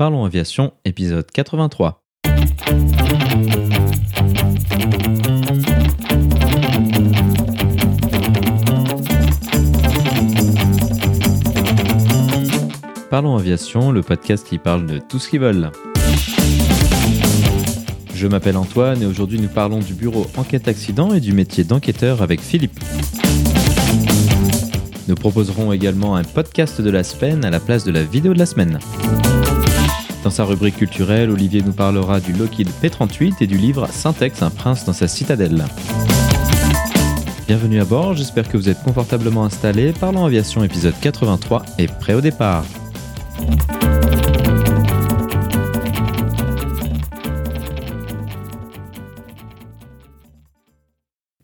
[0.00, 2.02] Parlons Aviation, épisode 83.
[13.10, 15.70] Parlons Aviation, le podcast qui parle de tout ce qui vole.
[18.14, 22.22] Je m'appelle Antoine et aujourd'hui nous parlons du bureau enquête accident et du métier d'enquêteur
[22.22, 22.80] avec Philippe.
[25.08, 28.38] Nous proposerons également un podcast de la semaine à la place de la vidéo de
[28.38, 28.78] la semaine.
[30.22, 34.50] Dans sa rubrique culturelle, Olivier nous parlera du Lockheed P38 et du livre Syntex, un
[34.50, 35.64] prince dans sa citadelle.
[37.46, 39.94] Bienvenue à bord, j'espère que vous êtes confortablement installés.
[39.98, 42.66] Parlons aviation épisode 83 et prêt au départ.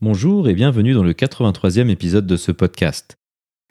[0.02, 3.16] Bonjour et bienvenue dans le 83e épisode de ce podcast.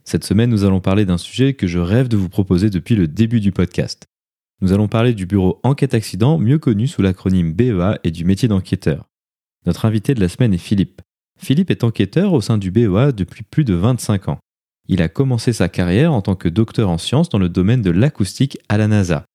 [0.03, 3.07] Cette semaine, nous allons parler d'un sujet que je rêve de vous proposer depuis le
[3.07, 4.07] début du podcast.
[4.61, 8.47] Nous allons parler du bureau Enquête Accident, mieux connu sous l'acronyme BEA et du métier
[8.47, 9.09] d'enquêteur.
[9.65, 11.01] Notre invité de la semaine est Philippe.
[11.37, 14.39] Philippe est enquêteur au sein du BEA depuis plus de 25 ans.
[14.87, 17.91] Il a commencé sa carrière en tant que docteur en sciences dans le domaine de
[17.91, 19.25] l'acoustique à la NASA.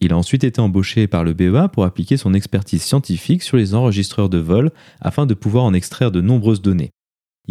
[0.00, 3.74] Il a ensuite été embauché par le BEA pour appliquer son expertise scientifique sur les
[3.74, 6.90] enregistreurs de vol afin de pouvoir en extraire de nombreuses données.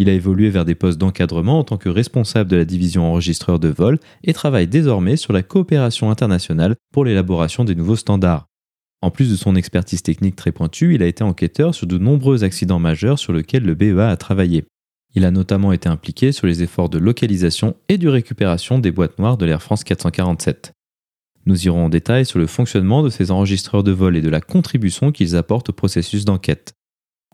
[0.02, 3.59] Il a évolué vers des postes d'encadrement en tant que responsable de la division enregistreur
[3.59, 8.45] de vol et travaille désormais sur la coopération internationale pour l'élaboration des nouveaux standards.
[9.02, 12.45] En plus de son expertise technique très pointue, il a été enquêteur sur de nombreux
[12.45, 14.64] accidents majeurs sur lesquels le BEA a travaillé.
[15.16, 19.20] Il a notamment été impliqué sur les efforts de localisation et de récupération des boîtes
[19.20, 20.72] noires de l'Air France 447.
[21.45, 24.39] Nous irons en détail sur le fonctionnement de ces enregistreurs de vol et de la
[24.39, 26.72] contribution qu'ils apportent au processus d'enquête.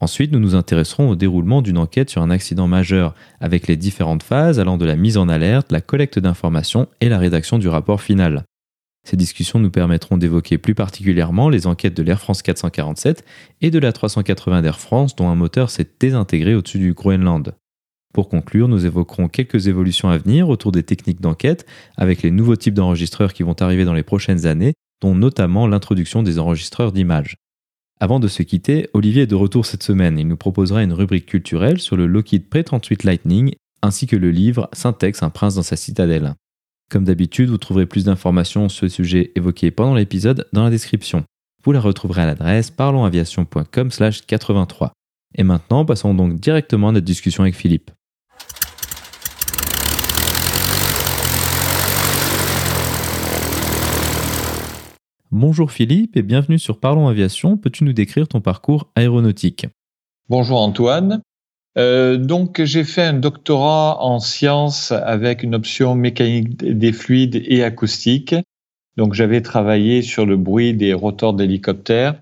[0.02, 4.24] Ensuite, nous nous intéresserons au déroulement d'une enquête sur un accident majeur, avec les différentes
[4.24, 8.02] phases allant de la mise en alerte, la collecte d'informations et la rédaction du rapport
[8.02, 8.44] final.
[9.06, 13.24] Ces discussions nous permettront d'évoquer plus particulièrement les enquêtes de l'Air France 447
[13.62, 17.56] et de la 380 d'Air France dont un moteur s'est désintégré au-dessus du Groenland.
[18.14, 21.66] Pour conclure, nous évoquerons quelques évolutions à venir autour des techniques d'enquête
[21.98, 26.24] avec les nouveaux types d'enregistreurs qui vont arriver dans les prochaines années, dont notamment l'introduction
[26.24, 27.36] des enregistreurs d'images.
[28.00, 30.20] Avant de se quitter, Olivier est de retour cette semaine.
[30.20, 34.70] Il nous proposera une rubrique culturelle sur le Lockheed P38 Lightning ainsi que le livre
[34.74, 36.34] Syntex, un prince dans sa citadelle.
[36.90, 41.24] Comme d'habitude, vous trouverez plus d'informations sur ce sujet évoqué pendant l'épisode dans la description.
[41.64, 44.92] Vous la retrouverez à l'adresse parlonsaviation.com/83.
[45.38, 47.92] Et maintenant, passons donc directement à notre discussion avec Philippe.
[55.32, 57.58] Bonjour Philippe et bienvenue sur Parlons Aviation.
[57.58, 59.66] Peux-tu nous décrire ton parcours aéronautique?
[60.30, 61.22] Bonjour Antoine.
[61.78, 67.64] Euh, donc j'ai fait un doctorat en sciences avec une option mécanique des fluides et
[67.64, 68.36] acoustique.
[68.98, 72.22] Donc j'avais travaillé sur le bruit des rotors d'hélicoptères.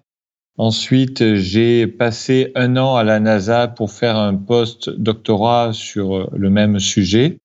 [0.57, 6.79] Ensuite, j'ai passé un an à la NASA pour faire un post-doctorat sur le même
[6.79, 7.37] sujet.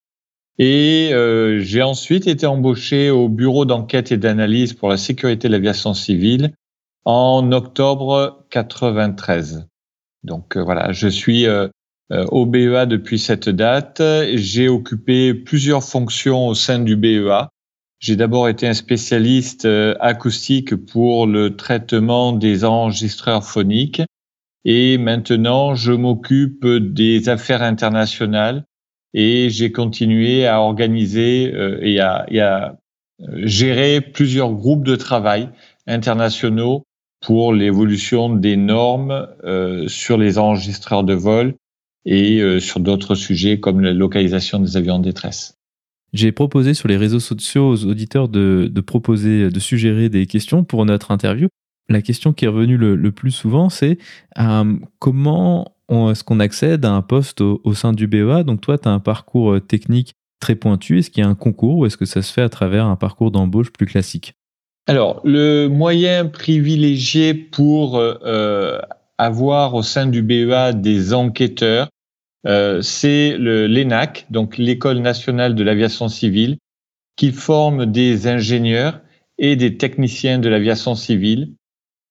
[0.59, 5.53] Et euh, j'ai ensuite été embauché au bureau d'enquête et d'analyse pour la sécurité de
[5.53, 6.53] l'aviation civile
[7.05, 9.69] en octobre 93.
[10.25, 11.69] Donc euh, voilà, je suis euh,
[12.11, 14.03] au BEA depuis cette date.
[14.35, 17.51] J'ai occupé plusieurs fonctions au sein du BEA.
[18.01, 19.67] J'ai d'abord été un spécialiste
[20.01, 24.03] acoustique pour le traitement des enregistreurs phoniques
[24.65, 28.65] et maintenant je m'occupe des affaires internationales
[29.15, 32.69] et j'ai continué à organiser euh, et à, euh,
[33.45, 35.49] gérer plusieurs groupes de travail
[35.87, 36.85] internationaux
[37.21, 41.55] pour l'évolution des normes euh, sur les enregistreurs de vol
[42.05, 45.59] et sur d'autres sujets comme la localisation des avions en détresse.
[46.15, 50.87] J'ai proposé sur les réseaux sociaux aux auditeurs de, proposer, de suggérer des questions pour
[50.87, 51.49] notre interview.
[51.91, 53.99] La question qui est revenue le, plus souvent, c'est
[54.99, 58.93] comment est-ce qu'on accède à un poste au, sein du BEA Donc toi, tu as
[58.93, 60.99] un parcours euh, technique très pointu.
[60.99, 62.97] Est-ce qu'il y a un concours ou est-ce que ça se fait à travers un
[62.97, 64.35] parcours d'embauche plus classique?
[64.87, 68.81] Alors, le moyen privilégié pour euh, euh,
[69.19, 71.89] avoir au sein du BEA des enquêteurs,
[72.81, 76.57] c'est l'ENAC, donc l'École nationale de l'aviation civile,
[77.17, 79.03] qui forme des ingénieurs
[79.37, 81.53] et des techniciens de l'aviation civile.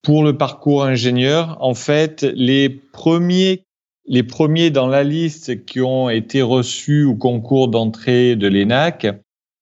[0.04, 3.64] Pour le parcours ingénieur, en fait, les premiers
[4.08, 9.08] les premiers dans la liste qui ont été reçus au concours d'entrée de l'ENAC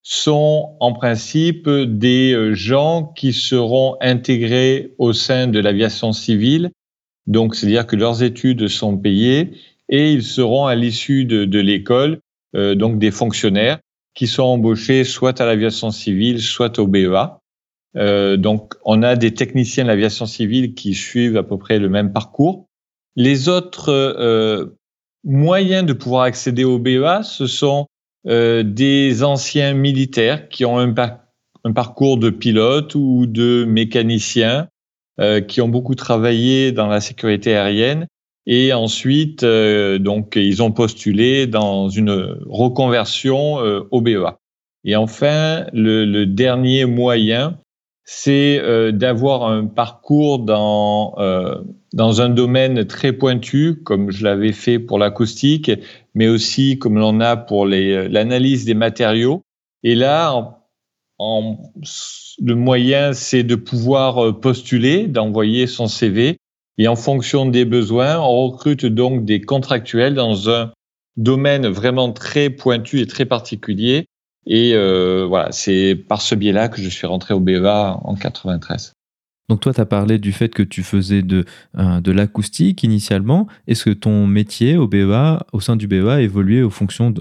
[0.04, 6.70] sont en principe des euh, gens qui seront intégrés au sein de l'aviation civile.
[7.26, 9.54] Donc, c'est-à-dire que leurs études sont payées
[9.90, 12.20] et ils seront à l'issue de, l'école,
[12.56, 13.80] euh, donc des fonctionnaires
[14.14, 17.40] qui sont embauchés soit à l'aviation civile, soit au BEA.
[18.38, 22.14] donc, on a des techniciens de l'aviation civile qui suivent à peu près le même
[22.14, 22.68] parcours.
[23.16, 24.74] Les autres
[25.24, 27.88] moyens de pouvoir accéder au BEA, ce sont
[28.26, 30.94] des anciens militaires qui ont un,
[31.74, 34.68] parcours de pilote ou de mécanicien,
[35.48, 38.08] qui ont beaucoup travaillé dans la sécurité aérienne
[38.48, 44.38] et ensuite, euh, donc, ils ont postulé dans une reconversion euh, au BEA.
[44.84, 47.58] Et enfin, le, le dernier moyen,
[48.06, 51.16] c'est euh, d'avoir un parcours dans,
[51.94, 55.72] dans un domaine très pointu, comme je l'avais fait pour l'acoustique,
[56.14, 59.42] mais aussi comme l'on a pour l'analyse des matériaux.
[59.84, 60.58] Et là, en,
[61.20, 61.58] en,
[62.42, 66.38] le moyen, c'est de pouvoir postuler, d'envoyer son CV
[66.78, 70.72] et en fonction des besoins, on recrute donc des contractuels dans un
[71.16, 74.08] domaine vraiment très pointu et très particulier.
[74.48, 78.94] Et euh, voilà, c'est par ce biais-là que je suis rentré au BEA en 93.
[79.50, 81.46] Donc toi, tu as parlé du fait que tu faisais de,
[81.78, 83.48] euh, de l'acoustique initialement.
[83.68, 87.14] Est-ce que ton métier au BEA, au sein du BEA, a évolué aux fonctions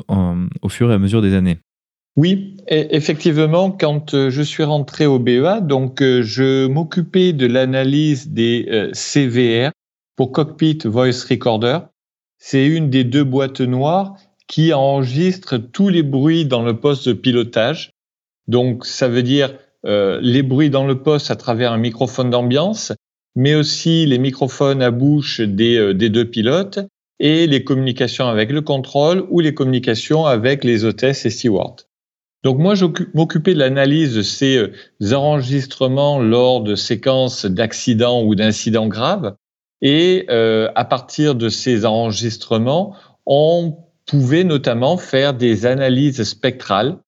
[0.62, 1.59] au fur et à mesure des années?
[2.17, 8.29] Oui, e, effectivement, quand euh, je suis rentré au BEA, donc je m'occupais de l'analyse
[8.29, 9.70] des CVR
[10.17, 11.79] pour Cockpit Voice Recorder.
[12.38, 17.12] C'est une des deux boîtes noires qui enregistre tous les bruits dans le poste de
[17.12, 17.93] pilotage.
[18.46, 19.55] Donc, ça veut dire
[19.87, 22.93] les bruits dans le poste à travers un microphone d'ambiance,
[23.35, 26.79] mais aussi les microphones à bouche des, des deux pilotes
[27.20, 31.76] et les communications avec le contrôle ou les communications avec les hôtesses et stewards.
[32.44, 38.35] Donc moi, je m'occupais de l'analyse de ces euh, enregistrements lors de séquences d'accidents ou
[38.35, 39.35] d'incidents graves.
[39.81, 42.94] Et euh, à partir de ces enregistrements,
[43.25, 43.75] on
[44.06, 46.99] pouvait notamment faire des analyses spectrales,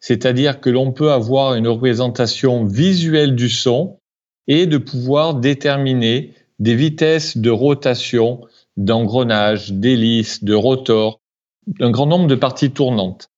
[0.00, 3.98] c'est-à-dire que l'on peut avoir une représentation visuelle du son
[4.48, 8.40] et de pouvoir déterminer des vitesses de rotation,
[8.76, 11.20] d'engrenage, d'hélice, de rotor,
[11.80, 13.28] un grand nombre de parties tournantes.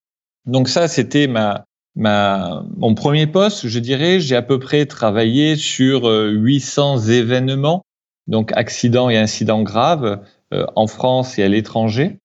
[0.47, 1.65] Donc ça, c'était ma,
[1.95, 4.21] ma, mon premier poste, je dirais.
[4.21, 7.83] J'ai à peu près travaillé sur 800 euh, événements,
[8.27, 10.21] donc accidents et incidents graves
[10.53, 12.19] euh, en France et à l'étranger.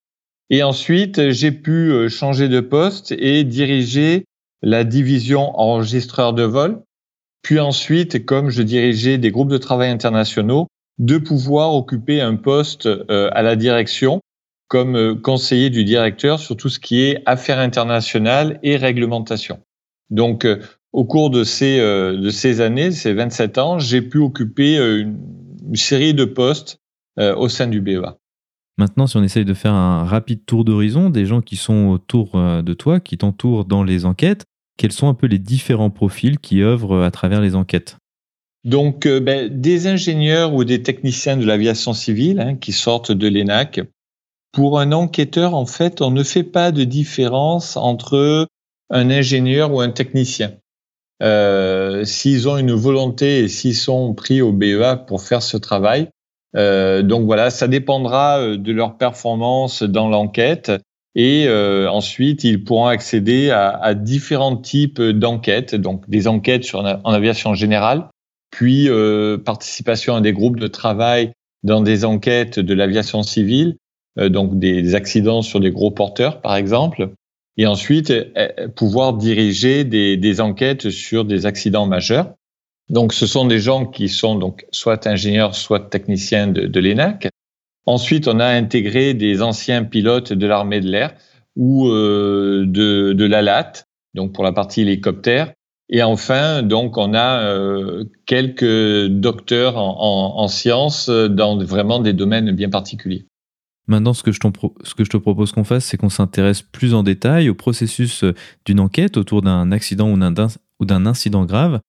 [0.49, 4.25] Et ensuite, j'ai pu euh, changer de poste et diriger
[4.61, 6.81] la division enregistreur de vol.
[7.41, 10.67] Puis ensuite, comme je dirigeais des groupes de travail internationaux,
[10.97, 14.19] de pouvoir occuper un poste à la direction
[14.69, 19.59] comme euh, conseiller du directeur sur tout ce qui est affaires internationales et réglementation.
[20.09, 20.61] Donc, euh,
[20.93, 25.19] au cours de ces, euh, de ces années, ces 27 ans, j'ai pu occuper une,
[25.75, 26.79] série de postes
[27.17, 28.17] au sein du BEA.
[28.79, 32.31] Maintenant, si on essaye de faire un rapide tour d'horizon des gens qui sont autour
[32.63, 34.45] de toi, qui t'entourent dans les enquêtes,
[34.77, 37.97] quels sont un peu les différents profils qui œuvrent à travers les enquêtes?
[38.63, 43.81] Donc, ben, des ingénieurs ou des techniciens de l'aviation civile hein, qui sortent de l'ENAC,
[44.51, 48.47] pour un enquêteur, en fait, on ne fait pas de différence entre
[48.89, 50.53] un ingénieur ou un technicien.
[51.21, 56.09] Euh, s'ils ont une volonté et s'ils sont pris au BEA pour faire ce travail.
[56.55, 60.71] Euh, donc voilà, ça dépendra euh, de leur performance dans l'enquête
[61.15, 66.79] et euh, ensuite ils pourront accéder à, à différents types d'enquêtes, donc des enquêtes sur,
[66.79, 68.07] en aviation générale,
[68.51, 71.31] puis euh, participation à des groupes de travail
[71.63, 73.77] dans des enquêtes de l'aviation civile,
[74.17, 77.11] euh, donc des, accidents sur des gros porteurs, par exemple,
[77.57, 82.33] et ensuite euh, pouvoir diriger des, des enquêtes sur des accidents majeurs.
[82.89, 87.29] Donc, ce sont des gens qui sont donc soit ingénieurs, soit techniciens de, l'ENAC.
[87.85, 91.13] Ensuite, on a intégré des anciens pilotes de l'armée de l'air
[91.55, 93.83] ou euh, de, de l'ALAT,
[94.15, 95.53] donc pour la partie hélicoptère.
[95.89, 102.13] Et enfin, donc, on a euh, quelques docteurs en, en, en, sciences dans vraiment des
[102.13, 103.25] domaines bien particuliers.
[103.89, 104.39] Maintenant, ce que je,
[104.83, 108.23] ce que je te propose qu'on fasse, c'est qu'on s'intéresse plus en détail au processus
[108.23, 111.79] euh, d'une enquête autour d'un accident ou d'un incident grave.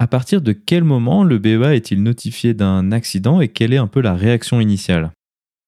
[0.00, 3.88] À partir de quel moment le BEA est-il notifié d'un accident et quelle est un
[3.88, 5.10] peu la réaction initiale?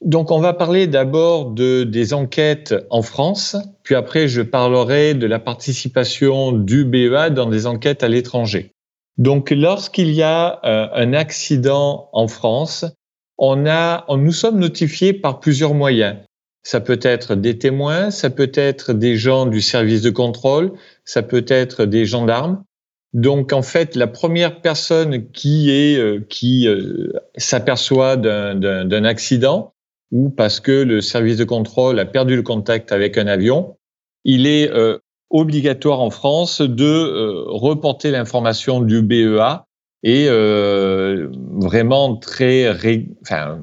[0.05, 5.27] Donc, on va parler d'abord de, des enquêtes en France, puis après, je parlerai de
[5.27, 8.71] la participation du BEA dans des enquêtes à l'étranger.
[9.19, 12.87] Donc, lorsqu'il y a euh, un accident en France,
[13.37, 16.17] on a, on, nous sommes notifiés par plusieurs moyens.
[16.63, 20.73] Ça peut être des témoins, ça peut être des gens du service de contrôle,
[21.05, 22.63] ça peut être des gendarmes.
[23.13, 29.73] Donc en fait, la première personne qui est euh, qui euh, s'aperçoit d'un accident
[30.13, 33.77] ou parce que le service de contrôle a perdu le contact avec un avion,
[34.25, 34.99] il est euh,
[35.31, 39.65] obligatoire en France de reporter l'information du BEA
[40.03, 42.69] et vraiment très,
[43.23, 43.61] enfin,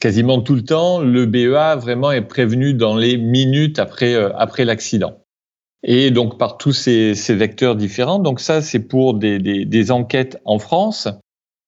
[0.00, 5.25] quasiment tout le temps, le BEA vraiment est prévenu dans les minutes après, après l'accident.
[5.88, 8.18] Et donc par tous ces, ces, vecteurs différents.
[8.18, 11.08] Donc ça, c'est pour des, des, des, enquêtes en France.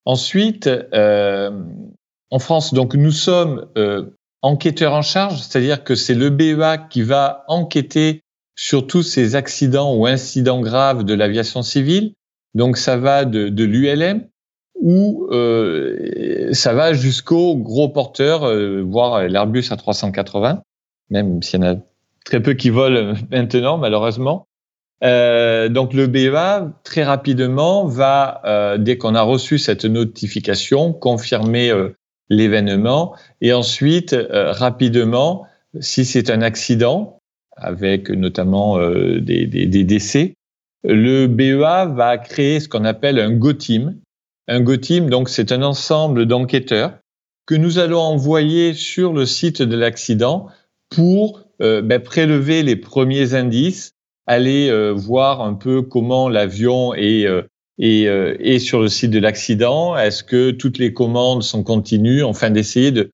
[0.05, 1.51] Ensuite, euh,
[2.31, 4.07] en France, donc nous sommes euh,
[4.43, 8.23] enquêteurs en charge, c'est-à-dire que c'est le BEA qui va enquêter
[8.57, 12.15] sur tous ces accidents ou incidents graves de l'aviation civile.
[12.55, 14.27] Donc ça va de, de l'ULM
[14.81, 20.61] ou euh, ça va jusqu'au gros porteur, euh, voire l'Airbus A380,
[21.11, 21.77] même s'il y en a
[22.29, 24.47] très peu qui volent maintenant malheureusement.
[25.05, 31.71] Euh, donc le BEA très rapidement va, euh, dès qu'on a reçu cette notification, confirmer
[31.71, 31.91] euh,
[32.29, 35.47] l'événement et ensuite rapidement,
[35.81, 37.19] si c'est un accident,
[37.57, 38.79] avec notamment
[39.19, 40.35] des, décès,
[40.85, 43.97] le BEA va créer ce qu'on appelle un GO-TEAM.
[44.47, 46.99] Un GO-TEAM, donc c'est un ensemble d'enquêteurs
[47.47, 50.49] que nous allons envoyer sur le site de l'accident
[50.91, 53.93] pour ben, prélever les premiers indices,
[54.29, 57.43] aller euh, voir un peu comment l'avion est, euh,
[57.79, 62.51] est, est, sur le site de l'accident, est-ce que toutes les commandes sont continues, enfin
[62.51, 63.11] d'essayer de,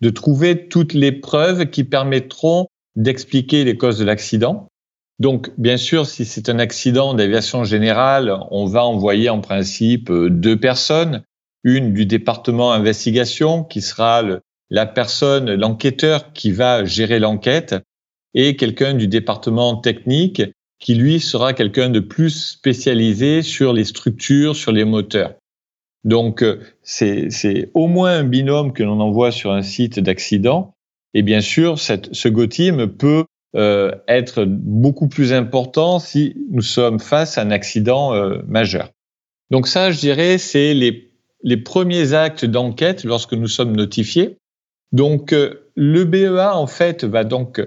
[0.00, 2.66] de trouver toutes les preuves qui permettront
[2.96, 4.68] d'expliquer les causes de l'accident.
[5.18, 10.58] Donc, bien sûr, si c'est un accident d'aviation générale, on va envoyer en principe deux
[10.58, 11.22] personnes,
[11.64, 17.74] une du département investigation qui sera le, la personne, l'enquêteur qui va gérer l'enquête,
[18.34, 20.42] et quelqu'un du département technique
[20.78, 25.34] qui, lui, sera quelqu'un de plus spécialisé sur les structures, sur les moteurs.
[26.04, 30.74] Donc, euh, c'est au moins un binôme que l'on envoie sur un site d'accident.
[31.14, 33.24] Et bien sûr, cette, ce GOTIM peut
[33.56, 38.90] euh, être beaucoup plus important si nous sommes face à un accident euh, majeur.
[39.50, 41.10] Donc ça, je dirais, c'est les,
[41.42, 44.36] les premiers actes d'enquête lorsque nous sommes notifiés.
[44.92, 47.66] Donc, euh, le BEA, en fait, va donc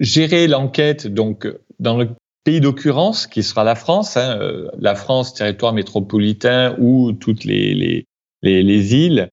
[0.00, 1.46] gérer l'enquête donc
[1.78, 2.08] dans le
[2.44, 7.74] pays d'occurrence, qui sera la France, hein, euh, la France, territoire métropolitain ou toutes les,
[7.74, 8.06] les,
[8.42, 9.28] les, les, îles.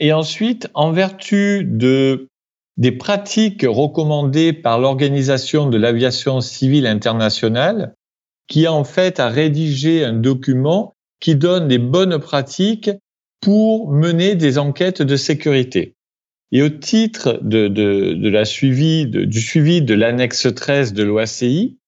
[0.00, 2.28] Et ensuite, en vertu de,
[2.76, 7.94] des pratiques recommandées par l'Organisation de l'aviation civile internationale,
[8.48, 12.90] qui en fait a rédigé un document qui donne des bonnes pratiques
[13.40, 15.93] pour mener des enquêtes de sécurité.
[16.54, 21.78] Et au titre de, la du suivi de l'annexe 13 de l'OACI,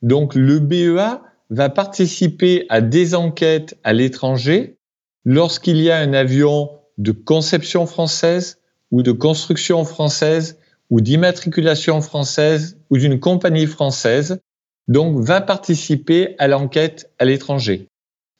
[0.00, 4.78] donc le BEA va participer à des enquêtes à l'étranger
[5.26, 12.78] lorsqu'il y a un avion de conception française ou de construction française ou d'immatriculation française
[12.88, 14.40] ou d'une compagnie française,
[14.88, 17.88] donc va participer à l'enquête à l'étranger.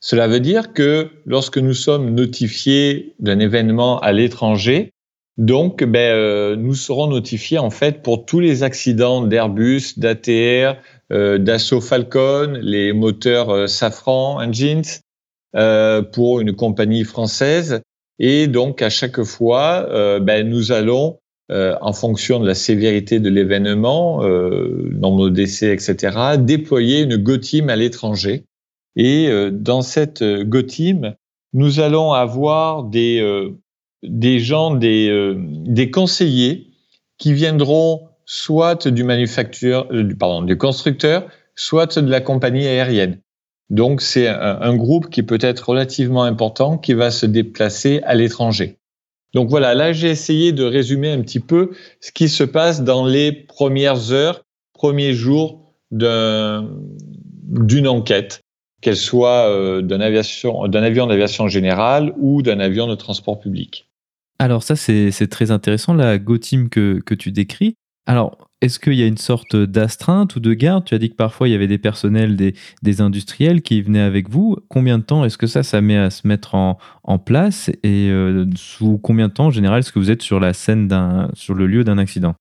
[0.01, 4.94] Cela veut dire que lorsque nous sommes notifiés d'un événement à l'étranger,
[5.37, 10.77] donc, ben, euh, nous serons notifiés en fait pour tous les accidents d'Airbus, d'ATR,
[11.13, 15.01] euh, d'Assaut Falcon, les moteurs euh, Safran Engines
[15.57, 17.83] euh, pour une compagnie française.
[18.21, 21.19] Et donc, à chaque fois, euh, ben, nous allons,
[21.51, 27.77] en fonction de la sévérité de l'événement, nombre de décès, etc., déployer une GoTeam à
[27.77, 28.45] l'étranger.
[28.97, 31.15] Et dans cette GoTeam,
[31.53, 33.21] nous allons avoir des
[34.05, 36.71] des gens, des, euh, des conseillers
[37.19, 43.21] qui viendront soit du manufacture, euh, pardon, du constructeur, soit de la compagnie aérienne.
[43.71, 48.77] Donc c'est un, groupe qui peut être relativement important qui va se déplacer à l'étranger.
[49.33, 51.71] Donc voilà, là j'ai essayé de résumer un petit peu
[52.01, 54.43] ce qui se passe dans les premières heures,
[54.75, 56.69] premiers jours d'une
[57.89, 58.43] enquête,
[58.83, 63.89] qu'elle soit euh, d'un avion d'aviation générale ou d'un avion de transport public.
[64.39, 67.75] Alors ça, c'est très intéressant, la Go-Team que, que tu décris.
[68.07, 70.85] Alors, est-ce qu'il y a une sorte d'astreinte ou de garde?
[70.85, 74.01] Tu as dit que parfois il y avait des personnels, des, des industriels qui venaient
[74.01, 74.57] avec vous.
[74.69, 77.71] Combien de temps est-ce que ça, ça met à se mettre en, en place?
[77.83, 80.89] Et euh, sous combien de temps, en général, est-ce que vous êtes sur la scène
[81.35, 82.35] sur le lieu d'un accident?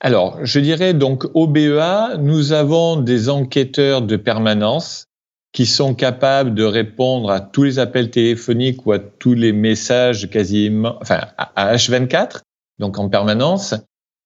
[0.00, 5.06] Alors, je dirais donc au BEA, nous avons des enquêteurs de permanence
[5.54, 10.28] qui sont capables de répondre à tous les appels téléphoniques ou à tous les messages
[10.28, 12.40] quasiment, enfin, à H24,
[12.80, 13.74] donc en permanence.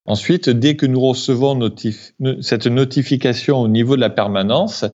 [0.07, 1.71] Ensuite, dès que nous recevons
[2.41, 4.87] cette notification au niveau de la permanence,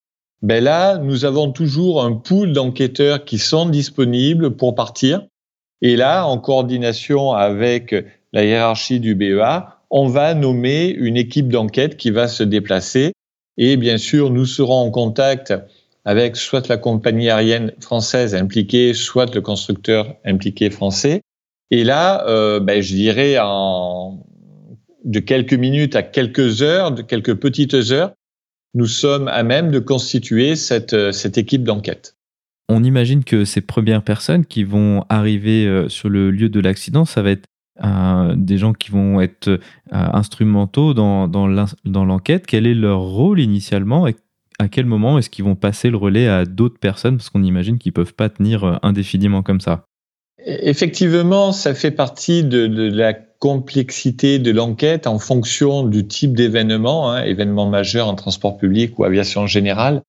[0.42, 5.24] ben là, nous avons toujours un pool d'enquêteurs qui sont disponibles pour partir.
[5.82, 7.94] Et là, en coordination avec
[8.32, 13.12] la hiérarchie du BEA, on va nommer une équipe d'enquête qui va se déplacer
[13.56, 15.54] Et bien sûr, nous serons en contact
[16.04, 21.22] avec soit la compagnie aérienne française impliquée, soit le constructeur impliqué français.
[21.70, 24.24] Et là, euh, ben, je dirais en
[25.04, 28.12] de quelques minutes à quelques heures, de quelques petites heures,
[28.74, 32.16] nous sommes à même de constituer cette, cette équipe d'enquête.
[32.68, 37.04] On imagine que ces premières personnes qui vont arriver euh, sur le lieu de l'accident,
[37.04, 37.46] ça va être
[37.84, 39.58] euh, des gens qui vont être euh,
[39.90, 42.46] instrumentaux dans, dans l'enquête.
[42.46, 44.06] Quel est leur rôle initialement
[44.58, 47.78] à quel moment est-ce qu'ils vont passer le relais à d'autres personnes Parce qu'on imagine
[47.78, 49.84] qu'ils ne peuvent pas tenir indéfiniment comme ça?
[50.46, 57.24] Effectivement, ça fait partie de, la complexité de l'enquête en fonction du type d'événement, hein,
[57.24, 60.02] événement majeur en transport public ou aviation générale.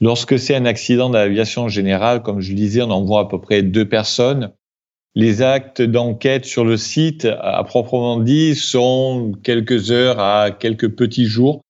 [0.00, 3.62] Lorsque c'est un accident d'aviation générale, comme je le disais, on envoie à peu près
[3.62, 4.52] deux personnes.
[5.14, 11.26] Les actes d'enquête sur le site, à proprement dit, sont quelques heures à quelques petits
[11.26, 11.60] jours,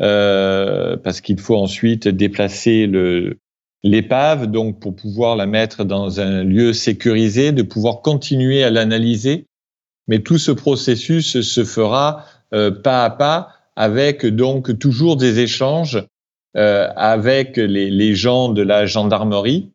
[0.00, 3.38] euh, parce qu'il faut ensuite déplacer le,
[3.84, 9.46] l'épave, donc pour pouvoir la mettre dans un lieu sécurisé, de pouvoir continuer à l'analyser.
[10.08, 16.04] Mais tout ce processus se fera euh, pas à pas, avec donc toujours des échanges
[16.56, 19.70] euh, avec les, les, gens de la gendarmerie,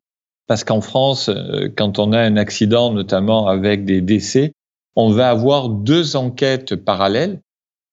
[0.48, 4.54] parce qu'en France, euh, quand on a un accident, notamment avec des décès,
[4.96, 7.42] on va avoir deux enquêtes parallèles.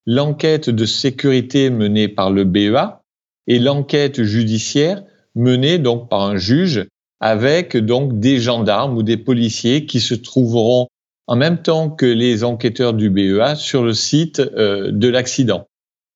[0.07, 3.03] L'enquête de sécurité menée par le BEA
[3.49, 5.03] et l'enquête judiciaire
[5.35, 6.87] menée donc par un juge
[7.21, 10.87] avec donc des gendarmes ou des policiers qui se trouveront
[11.27, 15.67] en même temps que les enquêteurs du BEA sur le site euh, de l'accident.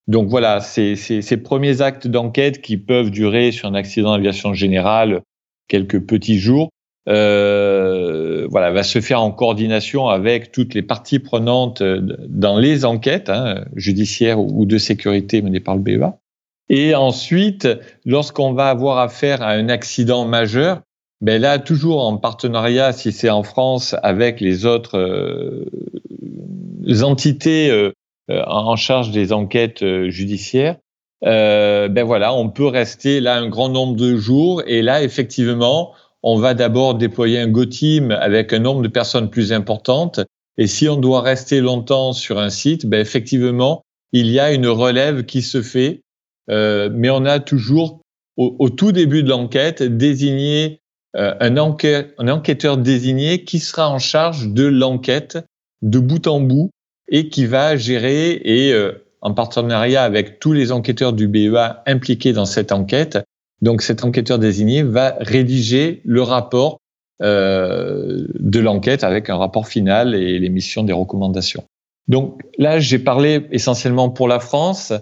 [0.06, 5.22] Donc voilà, c'est ces premiers actes d'enquête qui peuvent durer sur un accident d'aviation générale
[5.68, 6.70] quelques petits jours.
[7.08, 12.84] Euh, voilà, va se faire en coordination avec toutes les parties prenantes euh, dans les
[12.84, 16.18] enquêtes hein, judiciaires ou de sécurité menées par le BEA.
[16.68, 17.66] Et ensuite,
[18.04, 20.82] lorsqu'on va avoir affaire à un accident majeur,
[21.20, 25.64] ben là, toujours en partenariat, si c'est en France, avec les autres euh,
[27.02, 27.90] entités
[28.28, 30.76] en charge des enquêtes judiciaires,
[31.22, 36.38] ben voilà, on peut rester là un grand nombre de jours et là effectivement, on
[36.38, 40.20] va d'abord déployer un Go Team avec un nombre de personnes plus importantes.
[40.58, 44.66] Et si on doit rester longtemps sur un site, ben effectivement, il y a une
[44.66, 46.02] relève qui se fait,
[46.50, 48.00] euh, mais on a toujours
[48.36, 50.80] au, tout début de l'enquête désigné
[51.16, 55.38] euh, un, un enquêteur désigné qui sera en charge de l'enquête
[55.82, 56.70] de bout en bout
[57.08, 62.32] et qui va gérer et euh, en partenariat avec tous les enquêteurs du BEA impliqués
[62.32, 63.18] dans cette enquête.
[63.62, 66.78] Donc cet enquêteur désigné va rédiger le rapport
[67.22, 71.64] euh, de l'enquête avec un rapport final et l'émission des recommandations.
[72.08, 74.92] Donc là, j'ai parlé essentiellement pour la France.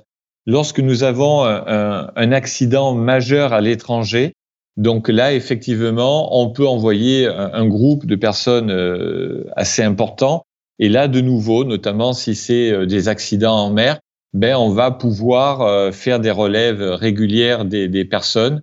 [0.46, 4.32] Lorsque nous avons un, un accident majeur à l'étranger,
[4.76, 10.44] donc là, effectivement, on peut envoyer un, un groupe de personnes euh, assez important
[10.78, 13.98] et là, de nouveau, notamment si c'est euh, des accidents en mer,
[14.34, 18.62] ben on va pouvoir euh, faire des relèves régulières des, des personnes.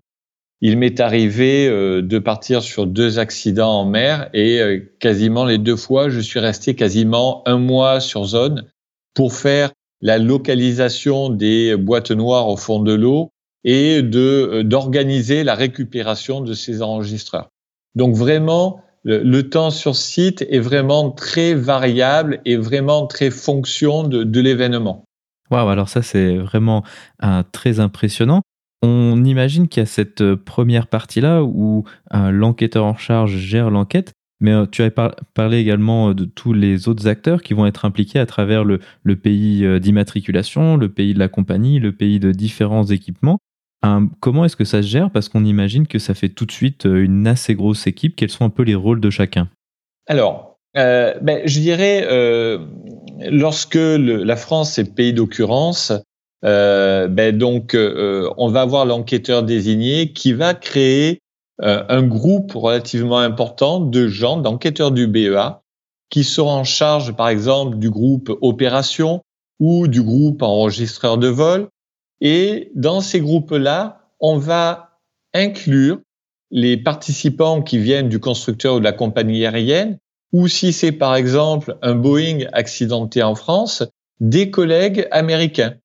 [0.61, 5.75] Il m'est arrivé euh, de partir sur deux accidents en mer et quasiment les deux
[5.75, 8.65] fois, je suis resté quasiment un mois sur zone
[9.13, 13.31] pour faire la localisation des boîtes noires au fond de l'eau
[13.63, 17.49] et de d'organiser la récupération de ces enregistreurs.
[17.95, 24.39] Donc vraiment, le, temps sur site est vraiment très variable et vraiment très fonction de,
[24.39, 25.05] l'événement.
[25.51, 26.83] Waouh, alors ça c'est vraiment
[27.51, 28.41] très impressionnant.
[28.85, 33.71] On imagine qu'il y a cette euh, première partie-là où euh, l'enquêteur en charge gère
[33.71, 37.85] l'enquête, mais euh, tu as parlé également de tous les autres acteurs qui vont être
[37.85, 42.85] impliqués à travers le pays d'immatriculation, le pays de la compagnie, le pays de différents
[42.85, 43.39] équipements
[44.19, 45.11] comment est-ce que ça se gère?
[45.11, 48.15] Parce qu'on imagine que ça fait tout de suite une assez grosse équipe.
[48.15, 49.47] Quels sont un peu les rôles de chacun?
[50.07, 52.03] Alors, ben, je dirais,
[53.21, 55.91] euh, lorsque la France est pays d'occurrence,
[56.41, 61.19] ben, donc on va avoir l'enquêteur désigné qui va créer
[61.59, 65.63] un groupe relativement important de gens, d'enquêteurs du BEA,
[66.09, 69.21] qui seront en charge, par exemple, du groupe opération
[69.59, 71.67] ou du groupe enregistreur de vol.
[72.21, 74.99] Et dans ces groupes-là, on va
[75.33, 75.99] inclure
[76.51, 79.97] les participants qui viennent du constructeur ou de la compagnie aérienne,
[80.35, 83.83] ou si c'est par exemple un Boeing accidenté en France,
[84.19, 85.75] des collègues américains,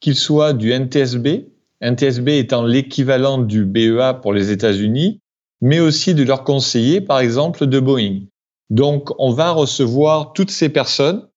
[0.00, 1.46] qu'ils soient du NTSB,
[1.80, 5.20] NTSB étant l'équivalent du BEA pour les États-Unis,
[5.60, 8.22] mais aussi de leurs conseillers, par exemple, de Boeing.
[8.68, 11.28] Donc, on va recevoir toutes ces personnes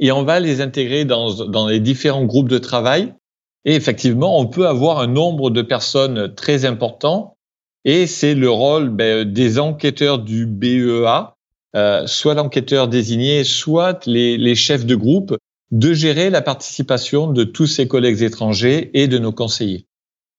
[0.00, 3.14] et on va les intégrer dans, les différents groupes de travail
[3.64, 7.36] Et effectivement, on peut avoir un nombre de personnes très important.
[7.84, 11.35] Et c'est le rôle ben, des enquêteurs du BEA,
[11.76, 15.36] euh, soit l'enquêteur désigné, soit les, chefs de groupe,
[15.70, 19.86] de gérer la participation de tous ces collègues étrangers et de nos conseillers.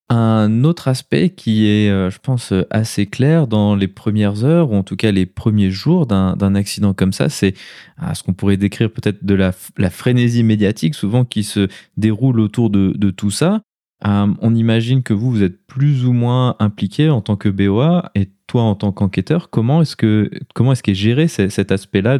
[0.09, 4.75] Un autre aspect qui est, euh, je pense, assez clair dans les premières heures, ou
[4.75, 7.53] en tout cas les premiers jours d'un accident comme ça, c'est
[7.97, 9.51] ah, ce qu'on pourrait décrire peut-être de la,
[9.91, 13.61] frénésie médiatique, souvent qui se déroule autour de, tout ça.
[14.05, 18.11] Euh, on imagine que vous, vous êtes plus ou moins impliqué en tant que BOA,
[18.13, 22.19] et toi en tant qu'enquêteur, comment est-ce que comment est-ce qu'est géré cet aspect-là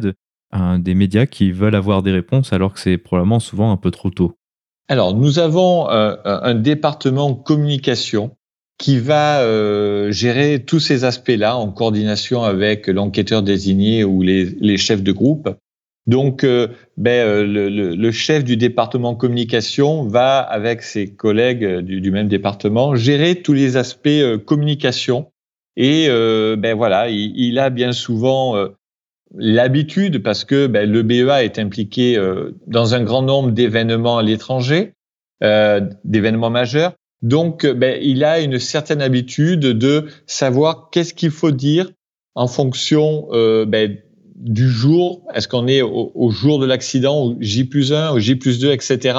[0.54, 3.90] euh, des médias qui veulent avoir des réponses alors que c'est probablement souvent un peu
[3.90, 4.34] trop tôt?
[4.88, 8.34] Alors, nous avons euh, un département communication
[8.78, 9.42] qui va
[10.12, 15.50] gérer tous ces aspects-là en coordination avec l'enquêteur désigné ou les, chefs de groupe.
[16.08, 22.96] Donc, euh, ben, le, chef du département communication va, avec ses collègues du, même département,
[22.96, 25.30] gérer tous les aspects communication.
[25.76, 28.56] Et ben voilà, il, il, a bien souvent
[29.34, 34.22] l'habitude, parce que ben, le BEA est impliqué euh, dans un grand nombre d'événements à
[34.22, 34.92] l'étranger,
[35.42, 36.92] euh, d'événements majeurs.
[37.22, 41.90] Donc, ben, il a une certaine habitude de savoir qu'est-ce qu'il faut dire
[42.34, 43.98] en fonction euh, ben,
[44.38, 45.22] du jour.
[45.34, 48.72] Est-ce qu'on est au, jour de l'accident, au J plus 1, au J plus 2,
[48.72, 49.18] etc.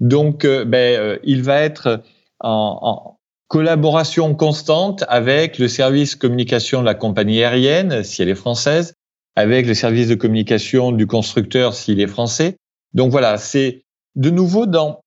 [0.00, 2.02] Donc, ben, il va être
[2.40, 3.18] en, en
[3.52, 8.94] collaboration constante avec le service communication de la compagnie aérienne, si elle est française,
[9.36, 12.56] avec le service de communication du constructeur s'il est français.
[12.94, 13.82] Donc voilà, c'est
[14.14, 15.00] de nouveau dans,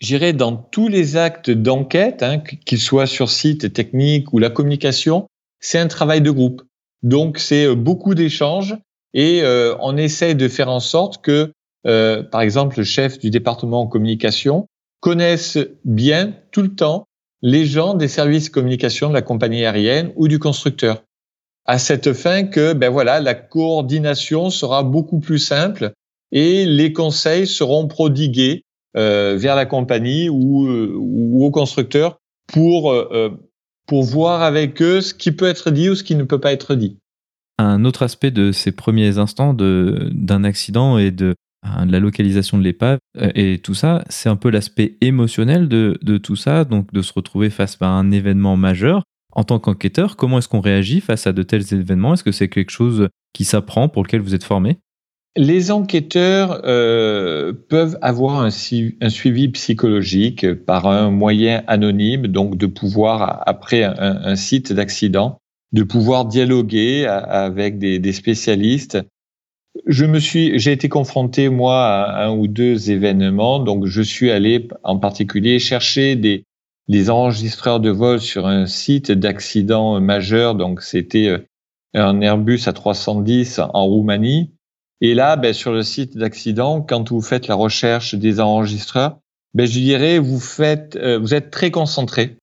[0.00, 5.26] j'irai dans tous les actes d'enquête, hein, qu'ils soient sur site technique ou la communication,
[5.60, 6.62] c'est un travail de groupe.
[7.02, 8.76] Donc c'est euh, beaucoup d'échanges
[9.14, 11.52] et euh, on essaye de faire en sorte que,
[11.86, 14.66] euh, par exemple, le chef du département communication
[15.00, 17.06] connaisse bien tout le temps
[17.40, 21.04] les gens des services communication de la compagnie aérienne ou du constructeur
[21.68, 25.92] à cette fin que ben voilà la coordination sera beaucoup plus simple
[26.32, 28.64] et les conseils seront prodigués
[28.96, 33.30] euh, vers la compagnie ou, euh, ou au constructeur pour euh,
[33.86, 36.52] pour voir avec eux ce qui peut être dit ou ce qui ne peut pas
[36.52, 36.98] être dit.
[37.58, 42.62] Un autre aspect de ces premiers instants d'un accident et de, de, la localisation de
[42.62, 42.98] l'épave
[43.34, 47.12] et tout ça, c'est un peu l'aspect émotionnel de, de, tout ça, donc de se
[47.12, 49.02] retrouver face à un événement majeur.
[49.32, 52.14] En tant qu'enquêteur, comment est-ce qu'on réagit face à de tels événements?
[52.14, 54.78] Est-ce que c'est quelque chose qui s'apprend pour lequel vous êtes formé?
[55.36, 63.44] Les enquêteurs euh, peuvent avoir un, suivi psychologique par un moyen anonyme, donc de pouvoir,
[63.46, 65.38] après un, site d'accident,
[65.72, 68.98] de pouvoir dialoguer avec des, spécialistes.
[69.86, 74.30] Je me suis, j'ai été confronté moi à un ou deux événements, donc je suis
[74.30, 76.44] allé en particulier chercher des,
[76.88, 80.54] les enregistreurs de vol sur un site d'accident majeur.
[80.54, 81.38] Donc, c'était euh,
[81.94, 84.50] un Airbus A310 en Roumanie.
[85.00, 89.18] Et là, ben, sur le site d'accident, quand vous faites la recherche des enregistreurs,
[89.54, 92.36] ben, je dirais, vous faites, euh, vous êtes très concentré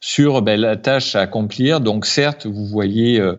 [0.00, 1.80] sur ben, la tâche à accomplir.
[1.80, 3.36] Donc, certes, vous voyez euh,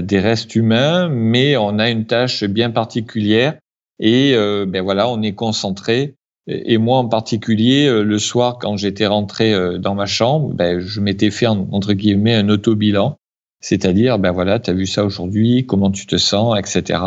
[0.00, 3.58] des restes humains, mais on a une tâche bien particulière.
[4.04, 9.06] Et ben voilà, on est concentré et moi en particulier, euh, le soir, quand j'étais
[9.06, 13.16] rentré euh, dans ma chambre, ben, je m'étais fait entre guillemets un auto-bilan,
[13.60, 17.00] c'est-à-dire, ben voilà, tu as vu ça aujourd'hui, comment tu te sens, etc.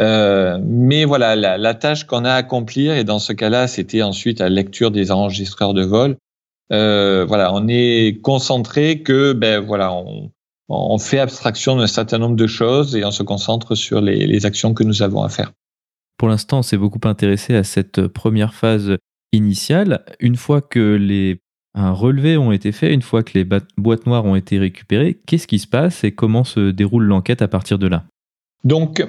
[0.00, 4.02] Euh, mais voilà, la, la tâche qu'on a à accomplir, et dans ce cas-là, c'était
[4.02, 6.16] ensuite la lecture des enregistreurs de vol.
[6.72, 10.30] Euh, voilà, on est concentré que, ben voilà, on,
[10.68, 14.46] on fait abstraction d'un certain nombre de choses et on se concentre sur les, les
[14.46, 15.52] actions que nous avons à faire.
[16.16, 18.96] Pour l'instant, on s'est beaucoup intéressé à cette première phase
[19.32, 20.04] initiale.
[20.20, 21.40] Une fois que les
[21.74, 25.58] relevés ont été faits, une fois que les boîtes noires ont été récupérées, qu'est-ce qui
[25.58, 28.04] se passe et comment se déroule l'enquête à partir de là?
[28.64, 29.02] Donc,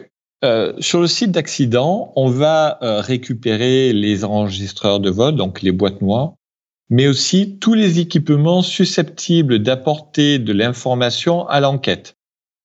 [0.43, 5.71] euh, sur le site d'accident, on va euh, récupérer les enregistreurs de vol, donc les
[5.71, 6.33] boîtes noires,
[6.91, 12.17] mais aussi tous les équipements susceptibles d'apporter de l'information à l'enquête.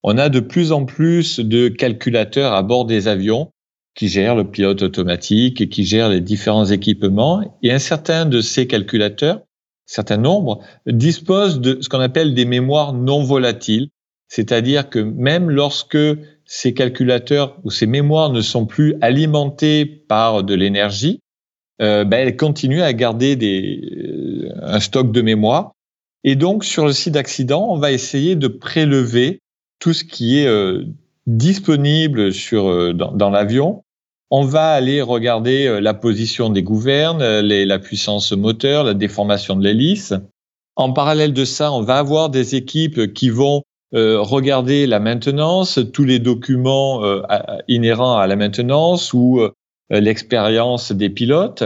[0.02, 3.50] On a de plus en plus de calculateurs à bord des avions
[3.94, 7.56] qui gère le pilote automatique et qui gère les différents équipements.
[7.62, 9.42] Et un certain de ces calculateurs,
[9.86, 13.88] certain nombre, disposent de ce qu'on appelle des mémoires non volatiles.
[14.28, 15.96] C'est-à-dire que même lorsque
[16.44, 21.20] ces calculateurs ou ces mémoires ne sont plus alimentés par de l'énergie,
[21.78, 25.72] ben, elles continuent à garder euh, un stock de mémoire.
[26.24, 29.40] Et donc, sur le site d'accident, on va essayer de prélever
[29.78, 30.84] tout ce qui est euh,
[31.26, 32.30] disponible
[32.92, 33.82] dans l'avion
[34.32, 40.14] on va aller regarder la position des gouvernes, la puissance moteur, la déformation de l'hélice.
[40.74, 43.62] En parallèle de ça, on va avoir des équipes qui vont
[43.92, 47.02] regarder la maintenance, tous les documents
[47.68, 49.42] inhérents à la maintenance ou
[49.90, 51.64] l'expérience des pilotes.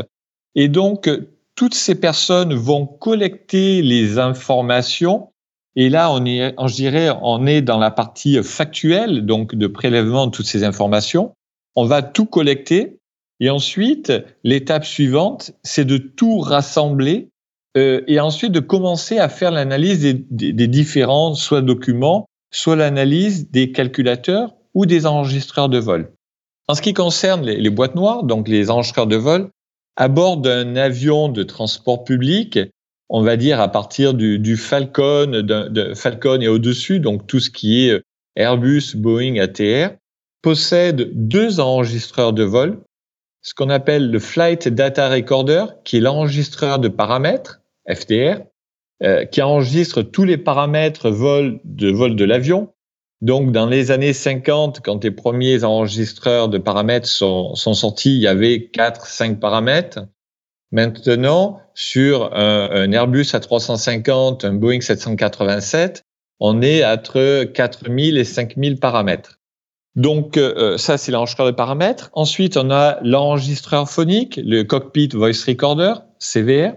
[0.54, 1.08] Et donc,
[1.54, 5.30] toutes ces personnes vont collecter les informations.
[5.76, 10.26] Et là, on est, je dirais, on est dans la partie factuelle, donc de prélèvement
[10.26, 11.34] de toutes ces informations.
[11.76, 12.98] On va tout collecter.
[13.40, 14.12] Et ensuite,
[14.44, 17.30] l'étape suivante, c'est de tout rassembler
[17.76, 23.70] euh, et ensuite de commencer à faire l'analyse des, différents, soit documents, soit l'analyse des
[23.70, 26.12] calculateurs ou des enregistreurs de vol.
[26.70, 29.50] En ce qui concerne les, boîtes noires, donc les enregistreurs de vol,
[29.96, 32.60] à bord d'un avion de transport public,
[33.08, 38.00] on va dire à partir du, Falcon, et au-dessus, donc tout ce qui est
[38.36, 39.96] Airbus, Boeing, ATR,
[40.42, 42.78] possède deux enregistreurs de vol,
[43.42, 48.42] ce qu'on appelle le Flight Data Recorder, qui est l'enregistreur de paramètres, FDR,
[49.02, 52.72] euh, qui enregistre tous les paramètres vol de vol de l'avion,
[53.22, 58.26] donc, dans les années 50, quand les premiers enregistreurs de paramètres sont, sortis, il y
[58.26, 60.00] avait 4, 5 paramètres.
[60.72, 66.02] Maintenant, sur un, Airbus A350, un Boeing 787,
[66.38, 69.38] on est entre 4000 et 5000 paramètres.
[69.96, 72.08] Donc, euh, ça, c'est l'enregistreur de paramètres.
[72.14, 76.72] Ensuite, on a l'enregistreur phonique, le Cockpit Voice Recorder, CVR,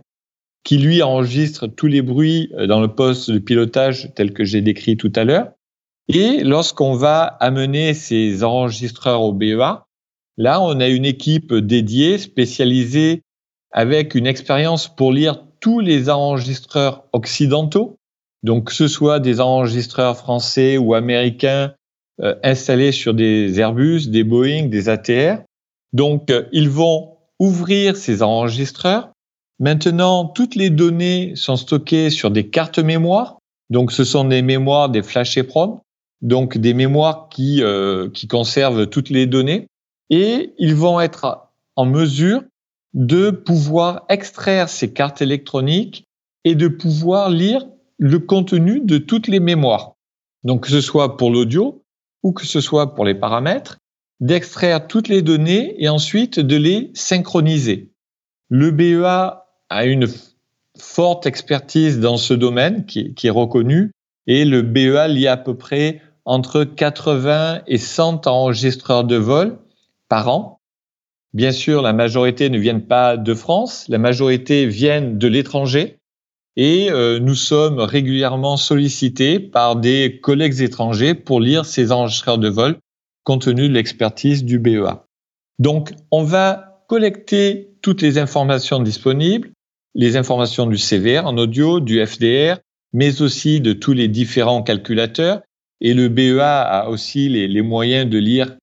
[0.65, 4.61] qui lui enregistre tous les bruits euh, dans le poste de pilotage tel que j'ai
[4.61, 5.51] décrit tout à l'heure.
[6.09, 9.85] Et lorsqu'on va amener ces enregistreurs au BEA,
[10.37, 13.21] là, on a une équipe dédiée, spécialisée,
[13.71, 17.97] avec une expérience pour lire tous les enregistreurs occidentaux,
[18.43, 21.73] donc que ce soit des enregistreurs français ou américains
[22.21, 25.41] euh, installés sur des Airbus, des Boeing, des ATR.
[25.93, 29.09] Donc, euh, ils vont ouvrir ces enregistreurs.
[29.59, 33.37] Maintenant, toutes les données sont stockées sur des cartes mémoire.
[33.69, 35.79] Donc, ce sont des mémoires, des flash EPROM
[36.23, 39.67] donc des mémoires qui, euh, qui conservent toutes les données,
[40.09, 42.41] et ils vont être en mesure
[42.93, 46.05] de pouvoir extraire ces cartes électroniques
[46.45, 47.65] et de pouvoir lire
[47.97, 49.93] le contenu de toutes les mémoires.
[50.43, 51.83] Donc que ce soit pour l'audio
[52.23, 53.77] ou que ce soit pour les paramètres,
[54.19, 57.91] d'extraire toutes les données et ensuite de les synchroniser.
[58.49, 60.07] Le BEA a une
[60.77, 63.91] forte expertise dans ce domaine qui, est reconnu
[64.27, 69.57] et le BEA lit à peu près entre 80 et 100 enregistreurs de vol
[70.09, 70.59] par an.
[71.33, 75.97] Bien sûr, la majorité ne viennent pas de France, la majorité viennent de l'étranger
[76.55, 82.49] et euh, nous sommes régulièrement sollicités par des collègues étrangers pour lire ces enregistreurs de
[82.49, 82.77] vol
[83.23, 85.05] compte tenu de l'expertise du BEA.
[85.57, 89.51] Donc, on va collecter toutes les informations disponibles,
[89.95, 92.59] les informations du CVR en audio, du FDR,
[92.91, 95.41] mais aussi de tous les différents calculateurs
[95.83, 98.55] et le BEA a aussi les, moyens de lire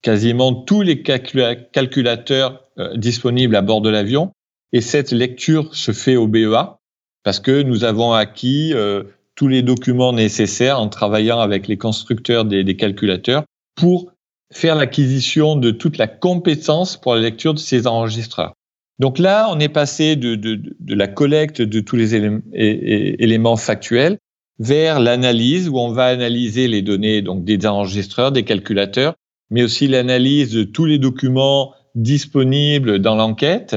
[0.00, 4.30] quasiment tous les calculateurs euh, disponibles à bord de l'avion.
[4.72, 6.78] Et cette lecture se fait au BEA
[7.24, 9.02] parce que nous avons acquis euh,
[9.34, 14.12] tous les documents nécessaires en travaillant avec les constructeurs des, calculateurs pour
[14.52, 18.54] faire l'acquisition de toute la compétence pour la lecture de ces enregistreurs.
[19.00, 24.18] Donc là, on est passé de, la collecte de tous les éléments factuels
[24.58, 29.14] vers l'analyse où on va analyser les données donc des enregistreurs, des calculateurs,
[29.50, 33.76] mais aussi l'analyse de tous les documents disponibles dans l'enquête.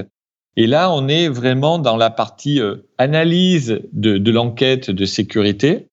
[0.57, 5.87] Et là, on est vraiment dans la partie euh, analyse de, l'enquête de sécurité.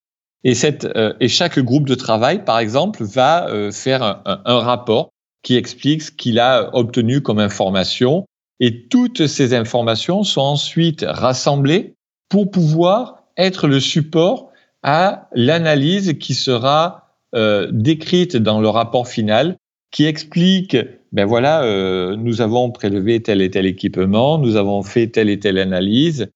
[0.44, 4.58] Et, cette, euh, et chaque groupe de travail, par exemple, va euh, faire un, un,
[4.58, 5.10] rapport
[5.42, 8.26] qui explique ce qu'il a obtenu comme information.
[8.58, 11.94] Et toutes ces informations sont ensuite rassemblées
[12.28, 14.47] pour pouvoir être le support
[14.82, 19.56] à l'analyse qui sera euh, décrite dans le rapport final,
[19.90, 20.76] qui explique,
[21.12, 25.38] ben voilà, euh, nous avons prélevé tel et tel équipement, nous avons fait telle et
[25.38, 26.28] telle analyse,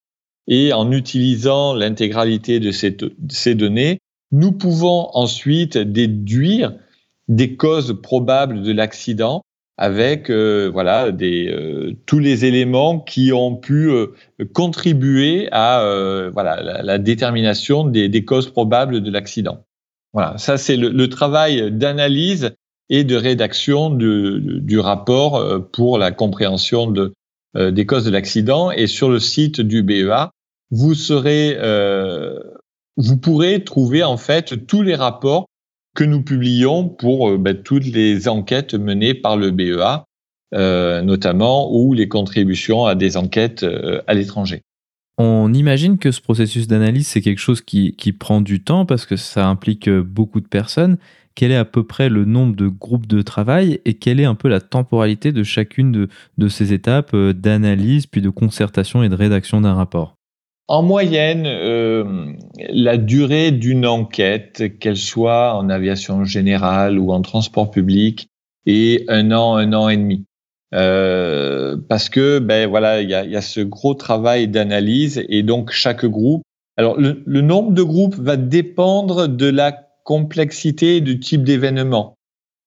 [0.47, 3.99] et en utilisant l'intégralité de ces, de ces données,
[4.31, 6.73] nous pouvons ensuite déduire
[7.27, 9.43] des causes probables de l'accident
[9.77, 14.07] avec euh, voilà des, euh, tous les éléments qui ont pu euh,
[14.53, 15.83] contribuer à
[16.33, 19.65] voilà la, détermination des, des, causes probables de l'accident.
[20.13, 22.51] Voilà, ça c'est le, le, travail d'analyse
[22.89, 27.13] et de rédaction de, du rapport pour la compréhension de,
[27.55, 28.69] des causes de l'accident.
[28.69, 30.29] Et sur le site du BEA,
[30.69, 31.57] vous serez,
[32.97, 35.47] vous pourrez trouver en fait tous les rapports
[35.95, 40.05] que nous publions pour euh, ben, toutes les enquêtes menées par le BEA
[41.01, 43.65] notamment, ou les contributions à des enquêtes
[44.05, 44.61] à l'étranger.
[45.17, 49.15] On imagine que ce processus d'analyse, c'est quelque chose qui, prend du temps parce que
[49.15, 50.97] ça implique euh, beaucoup de personnes.
[51.35, 54.35] Quel est à peu près le nombre de groupes de travail et quelle est un
[54.35, 59.15] peu la temporalité de chacune de, ces étapes euh, d'analyse, puis de concertation et de
[59.15, 60.15] rédaction d'un rapport?
[60.67, 62.32] En moyenne, euh,
[62.69, 68.27] la durée d'une enquête, qu'elle soit en aviation générale ou en transport public,
[68.65, 70.25] est un an, un an et demi.
[70.73, 76.05] Euh, parce que ben voilà, il y a, ce gros travail d'analyse et donc chaque
[76.05, 76.41] groupe.
[76.77, 79.71] Alors le, nombre de groupes va dépendre de la
[80.03, 82.15] complexité du type d'événement.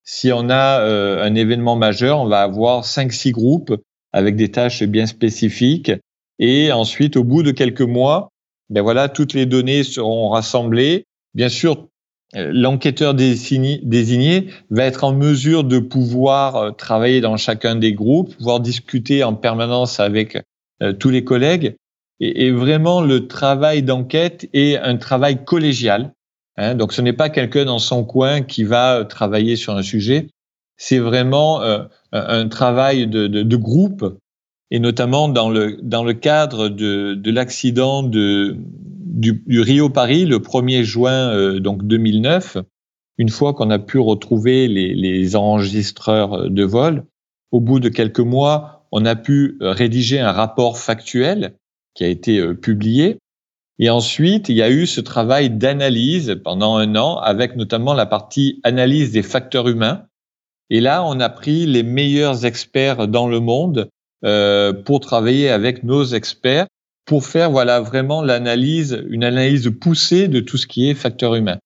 [0.05, 3.75] Si on a euh, un événement majeur, on va avoir cinq six groupes
[4.13, 5.91] avec des tâches bien spécifiques
[6.39, 8.31] et ensuite au bout de quelques mois,
[8.71, 11.05] ben voilà, toutes les données seront rassemblées.
[11.35, 11.89] Bien sûr,
[12.35, 18.37] euh, l'enquêteur désigné, va être en mesure de pouvoir euh, travailler dans chacun des groupes,
[18.37, 20.37] pouvoir discuter en permanence avec
[20.83, 21.77] euh, tous les collègues.
[22.19, 26.15] Et, vraiment, le travail d'enquête est un travail collégial.
[26.57, 26.75] Hein.
[26.75, 30.29] donc, ce n'est pas quelqu'un dans son coin qui va travailler sur un sujet.
[30.79, 31.61] C'est vraiment
[32.13, 34.17] un travail de, groupe,
[34.71, 38.57] et notamment dans le, dans le cadre de, de l'accident de,
[39.17, 42.59] du, Rio Paris le 1er juin euh, donc 2009,
[43.19, 47.05] une fois qu'on a pu retrouver les, les, enregistreurs de vol,
[47.51, 51.55] au bout de quelques mois, on a pu euh, rédiger un rapport factuel
[51.95, 53.19] qui a été euh, publié.
[53.79, 58.07] Et ensuite, il y a eu ce travail d'analyse pendant un an, avec notamment la
[58.07, 60.07] partie analyse des facteurs humains.
[60.71, 63.91] Et là, on a pris les meilleurs experts dans le monde
[64.25, 66.67] euh, pour travailler avec nos experts
[67.05, 71.59] pour faire voilà vraiment l'analyse, une analyse poussée de tout ce qui est facteur humain.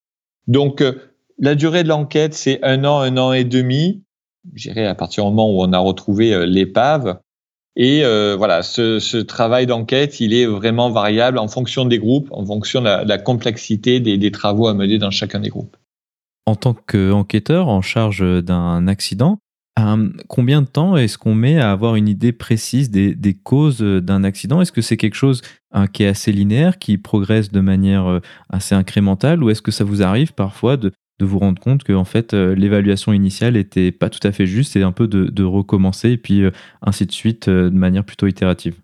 [0.48, 0.94] Donc euh,
[1.38, 4.02] la durée de l'enquête c'est un an, un an et demi,
[4.54, 7.20] j'irai à partir du moment où on a retrouvé euh, l'épave.
[7.76, 8.02] Et
[8.36, 12.86] voilà, ce, travail d'enquête, il est vraiment variable en fonction des groupes, en fonction de
[12.86, 15.76] la, la complexité des, des travaux à mener dans chacun des groupes.
[16.44, 19.38] En tant qu'enquêteur en charge d'un accident,
[19.80, 24.00] euh, combien de temps est-ce qu'on met à avoir une idée précise des, causes euh,
[24.00, 24.60] d'un accident?
[24.60, 28.20] Est-ce que c'est quelque chose hein, qui est assez linéaire, qui progresse de manière euh,
[28.48, 32.32] assez incrémentale, ou est-ce que ça vous arrive parfois de, vous rendre compte que fait
[32.32, 36.44] l'évaluation initiale n'était pas tout à fait juste et un peu de, recommencer et puis
[36.80, 38.76] ainsi de suite de manière plutôt itérative?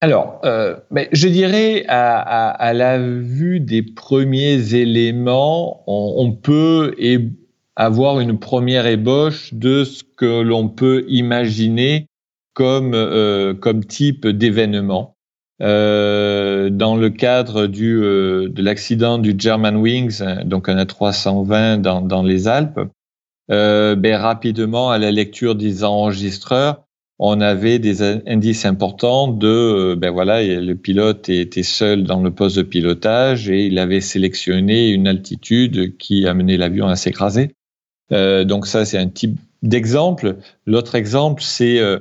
[0.00, 6.94] Alors, je dirais à, la vue des premiers éléments, on, peut
[7.76, 12.06] avoir une première ébauche de ce que l'on peut imaginer
[12.54, 15.16] comme, euh, comme type d'événement.
[15.62, 22.00] Euh, dans le cadre du, euh, de l'accident du German Wings, donc un A320 dans,
[22.00, 22.80] dans les Alpes,
[23.48, 26.84] ben, rapidement à la lecture des enregistreurs,
[27.18, 32.56] on avait des indices importants de, ben voilà, le pilote était seul dans le poste
[32.56, 37.54] de pilotage et il avait sélectionné une altitude qui amenait l'avion à s'écraser.
[38.12, 40.36] Euh, donc ça, c'est un type d'exemple.
[40.66, 41.98] L'autre exemple, c'est euh,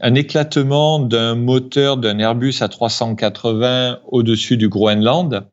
[0.00, 5.46] un éclatement d'un moteur d'un Airbus à 380 au-dessus du Groenland.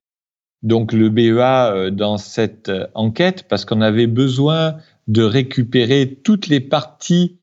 [0.61, 4.75] Donc le BEA euh, dans cette enquête, parce qu'on avait besoin
[5.07, 7.37] de récupérer toutes les parties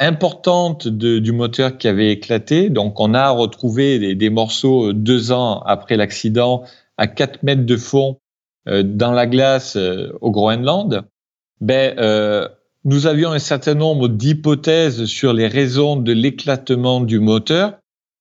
[0.00, 2.68] importantes du moteur qui avait éclaté.
[2.68, 6.64] Donc on a retrouvé des, des morceaux deux ans après l'accident
[6.96, 8.18] à 4 mètres de fond
[8.66, 9.76] dans la glace
[10.20, 11.04] au Groenland
[11.64, 12.46] ben, euh,
[12.84, 17.78] nous avions un certain nombre d'hypothèses sur les raisons de l'éclatement du moteur,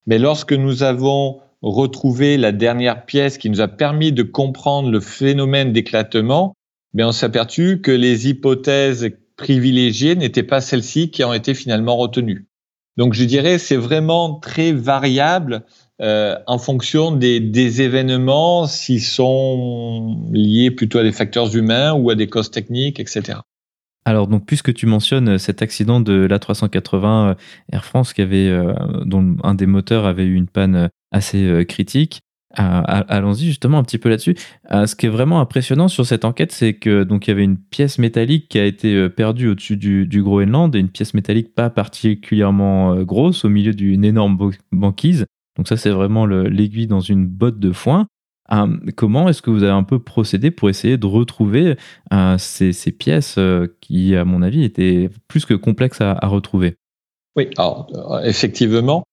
[0.07, 5.01] mais lorsque nous avons retrouvé la dernière pièce qui nous a permis de comprendre le
[5.01, 6.55] phénomène d'éclatement,
[6.93, 11.97] ben on s'est aperçu que les hypothèses privilégiées n'étaient pas celles-ci qui ont été finalement
[11.97, 12.47] retenues.
[12.95, 15.65] Donc je dirais c'est vraiment très variable
[16.01, 22.15] euh, en fonction des, événements, s'ils sont liés plutôt à des facteurs humains ou à
[22.15, 23.39] des causes techniques, etc.
[24.05, 27.33] Alors donc puisque tu mentionnes euh, cet accident de l'A380 euh,
[27.71, 28.51] Air France qui avait
[29.05, 32.21] dont un des moteurs avait eu une panne assez critique,
[32.55, 34.35] allons-y justement un petit peu là-dessus.
[34.71, 37.57] ce qui est vraiment impressionnant sur cette enquête, c'est que donc il y avait une
[37.57, 41.69] pièce métallique qui a été perdue au-dessus du, du, Groenland et une pièce métallique pas
[41.69, 45.25] particulièrement grosse au milieu d'une énorme banquise.
[45.57, 48.07] Donc ça, c'est vraiment l'aiguille dans une botte de foin.
[48.51, 51.77] Euh, comment est-ce que vous avez un peu procédé pour essayer de retrouver
[52.11, 56.75] euh, ces, pièces euh, qui, à mon avis, étaient plus que complexes à, retrouver?
[57.35, 57.89] Oui, alors
[58.23, 59.03] effectivement.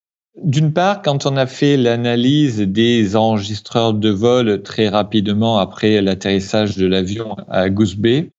[0.42, 6.76] D'une part, quand on a fait l'analyse des enregistreurs de vol très rapidement après l'atterrissage
[6.76, 8.30] de l'avion à Goose Bay,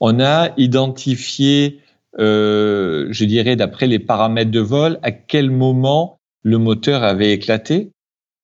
[0.00, 1.80] on a identifié
[2.18, 7.92] je dirais d'après les paramètres de vol, à quel moment le moteur avait éclaté.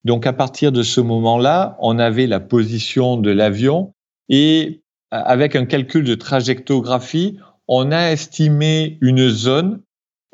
[0.04, 3.94] Donc à partir de ce moment-là, on avait la position de l'avion
[4.28, 7.38] et avec un calcul de trajectographie,
[7.68, 9.80] on a estimé une zone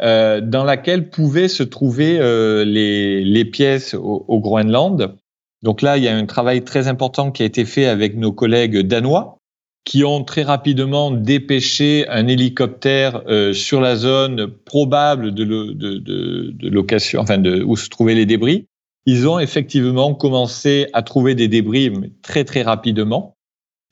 [0.00, 5.16] euh, dans laquelle pouvaient se trouver euh, les, pièces au, au, Groenland.
[5.62, 8.32] Donc là, il y a un travail très important qui a été fait avec nos
[8.32, 9.36] collègues danois,
[9.84, 16.50] qui ont très rapidement dépêché un hélicoptère euh, sur la zone probable de, de, de,
[16.52, 18.66] de, location, enfin de, où se trouvaient les débris.
[19.06, 21.90] Ils ont effectivement commencé à trouver des débris
[22.22, 23.36] très très rapidement.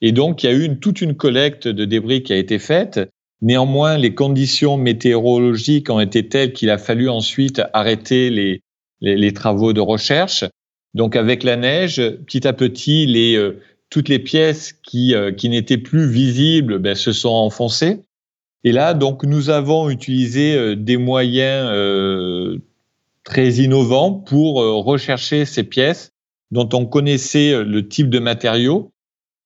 [0.00, 2.58] Et donc, il y a eu une, toute une collecte de débris qui a été
[2.58, 3.00] faite.
[3.40, 8.62] Néanmoins, les conditions météorologiques ont été telles qu'il a fallu ensuite arrêter les,
[9.00, 10.44] les, les, travaux de recherche.
[10.94, 13.60] Donc, avec la neige, petit à petit, les, euh,
[13.90, 18.00] toutes les pièces qui, euh, qui n'étaient plus visibles ben, se sont enfoncées.
[18.64, 21.70] Et là, donc, nous avons utilisé euh, des moyens
[23.24, 26.12] très innovants pour rechercher ces pièces
[26.50, 28.90] dont on connaissait le type de matériaux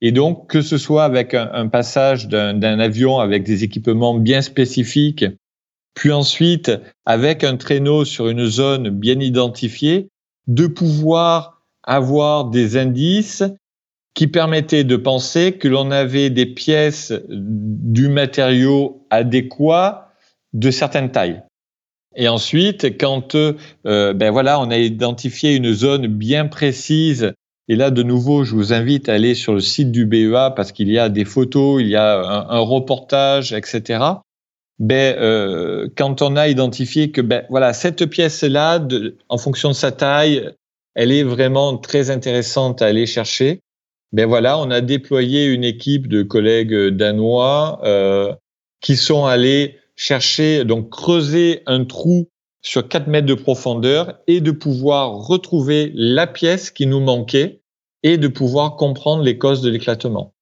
[0.05, 5.25] et donc, que ce soit avec un, passage d'un avion avec des équipements bien spécifiques,
[5.95, 6.73] puis ensuite
[7.07, 10.09] avec un traîneau sur une zone bien identifiée,
[10.49, 13.45] de pouvoir avoir des indices
[14.15, 20.13] qui permettaient de penser que l'on avait des pièces du matériau adéquat
[20.53, 21.43] de certaines tailles.
[22.15, 27.33] Et ensuite, quand euh, ben voilà, on a identifié une zone bien précise
[27.69, 30.73] et là, de nouveau, je vous invite à aller sur le site du BEA parce
[30.73, 34.05] qu'il y a des photos, il y a un, reportage, etc.
[34.79, 38.87] Ben, euh, quand on a identifié que ben, voilà cette pièce-là,
[39.29, 40.51] en fonction de sa taille,
[40.95, 43.61] elle est vraiment très intéressante à aller chercher.
[44.13, 48.35] Ben voilà, on a déployé une équipe de collègues danois euh,
[48.81, 52.29] qui sont allés chercher, donc creuser un trou
[52.61, 57.63] sur 4 mètres de profondeur et de pouvoir retrouver la pièce qui nous manquait
[58.03, 60.35] et de pouvoir comprendre les causes de l'éclatement.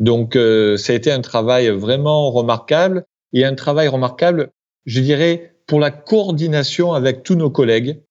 [0.00, 4.50] Donc, euh, ça a été un travail vraiment remarquable et un travail remarquable,
[4.84, 8.02] je dirais, pour la coordination avec tous nos collègues,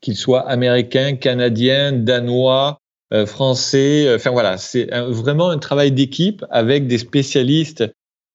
[0.00, 2.76] qu'ils soient américains, canadiens, danois, euh,
[3.26, 4.06] français.
[4.06, 7.84] Euh, enfin voilà, c'est vraiment un travail d'équipe avec des spécialistes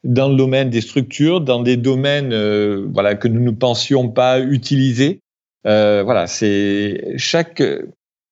[0.06, 4.40] dans le domaine des structures, dans des domaines euh, voilà que nous ne pensions pas
[4.40, 5.20] utiliser.
[5.68, 7.62] Euh, voilà, c'est chaque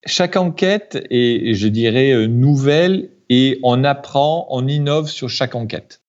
[0.06, 6.02] chaque enquête est, je dirais, euh, nouvelle et on apprend, on innove sur chaque enquête.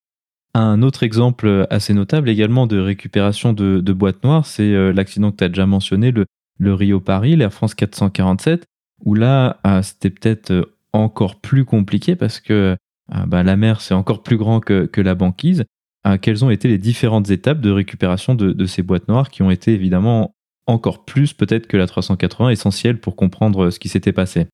[0.52, 5.44] Un autre exemple assez notable également de récupération de, boîtes noires, c'est l'accident que tu
[5.44, 6.26] as déjà mentionné, le,
[6.58, 8.64] le Rio-Paris, l'Air France 447,
[9.04, 12.76] où là, c'était peut-être encore plus compliqué parce que
[13.10, 15.64] ah, bah, la mer, c'est encore plus grand que, la banquise.
[16.04, 19.50] Ah, quelles ont été les différentes étapes de récupération de, ces boîtes noires qui ont
[19.50, 20.34] été évidemment
[20.66, 24.46] encore plus peut-être que la 380 essentielles pour comprendre ce qui s'était passé?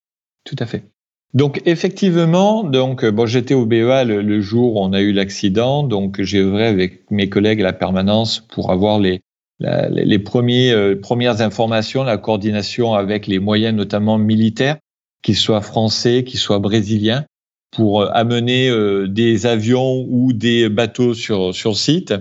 [0.45, 0.85] Tout à fait.
[1.33, 6.21] Donc effectivement, donc bon, j'étais au BEA le, jour où on a eu l'accident, donc
[6.23, 9.21] j'ai œuvré avec mes collègues à la permanence pour avoir les,
[9.61, 14.79] les premiers, euh, premières informations, la coordination avec les moyens notamment militaires,
[15.23, 17.25] qu'ils soient français, qu'ils soient brésiliens,
[17.71, 22.15] pour euh, amener euh, des avions ou des bateaux sur, sur site.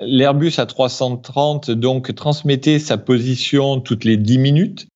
[0.00, 4.86] L'Airbus A330 donc transmettait sa position toutes les 10 minutes.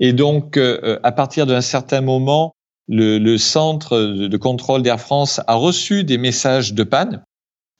[0.00, 2.52] Et donc, euh, à partir d'un certain moment,
[2.88, 7.24] le, le, centre de contrôle d'Air France a reçu des messages de panne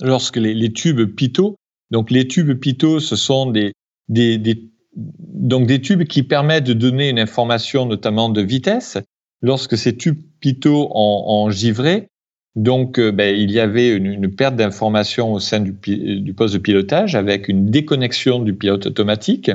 [0.00, 1.56] lorsque les, les tubes Pitot,
[1.94, 3.72] donc les tubes Pitot, ce sont des,
[4.96, 8.98] donc des tubes qui permettent de donner une information notamment de vitesse
[9.42, 12.08] lorsque ces tubes Pitot ont, givré,
[12.56, 15.72] donc euh, ben, il y avait une, perte d'information au sein du,
[16.34, 19.52] poste de pilotage avec une déconnexion du pilote automatique.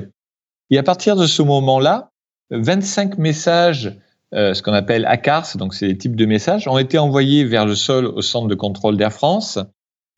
[0.70, 2.10] Et à partir de ce moment-là,
[2.52, 4.00] 25 messages,
[4.34, 7.66] euh, ce qu'on appelle ACARS, donc c'est des types de messages, ont été envoyés vers
[7.66, 9.60] le sol au centre de contrôle d'Air France.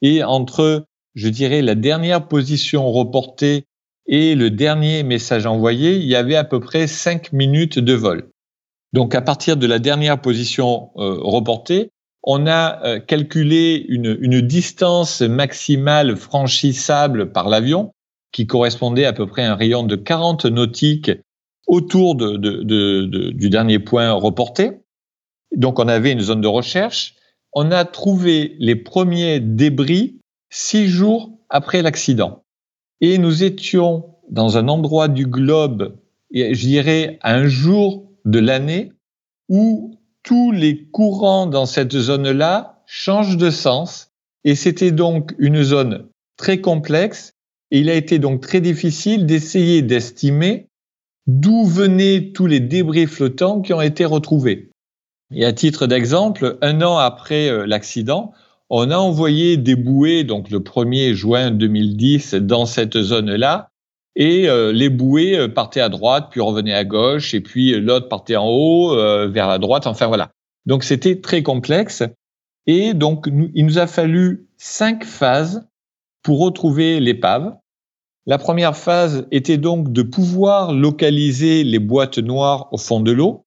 [0.03, 0.85] Et entre,
[1.15, 3.65] je dirais, la dernière position reportée
[4.07, 8.29] et le dernier message envoyé, il y avait à peu près 5 minutes de vol.
[8.93, 11.91] Donc à partir de la dernière position euh, reportée,
[12.23, 17.93] on a euh, calculé une, distance maximale franchissable par l'avion
[18.31, 21.11] qui correspondait à peu près à un rayon de 40 nautiques
[21.67, 24.71] autour du dernier point reporté.
[25.55, 27.15] Donc on avait une zone de recherche.
[27.53, 30.20] On a trouvé les premiers débris
[30.51, 32.43] six jours après l'accident.
[32.99, 35.97] Et nous étions dans un endroit du globe,
[36.31, 38.91] je dirais un jour de l'année
[39.49, 44.11] où tous les courants dans cette zone-là changent de sens.
[44.43, 47.33] Et c'était donc une zone très complexe
[47.71, 50.67] et il a été donc très difficile d'essayer d'estimer
[51.27, 54.69] d'où venaient tous les débris flottants qui ont été retrouvés.
[55.33, 58.33] Et à titre d'exemple, un an après euh, l'accident,
[58.73, 63.69] on a envoyé des bouées, donc le 1er juin 2010, dans cette zone-là,
[64.15, 68.07] et euh, les bouées euh, partaient à droite, puis revenaient à gauche, et puis l'autre
[68.07, 68.95] partait en haut,
[69.29, 70.31] vers la droite, enfin voilà.
[70.65, 72.03] Donc c'était très complexe,
[72.65, 75.67] et donc il nous a fallu cinq phases
[76.23, 77.55] pour retrouver l'épave.
[78.25, 83.45] La première phase était donc de pouvoir localiser les boîtes noires au fond de l'eau.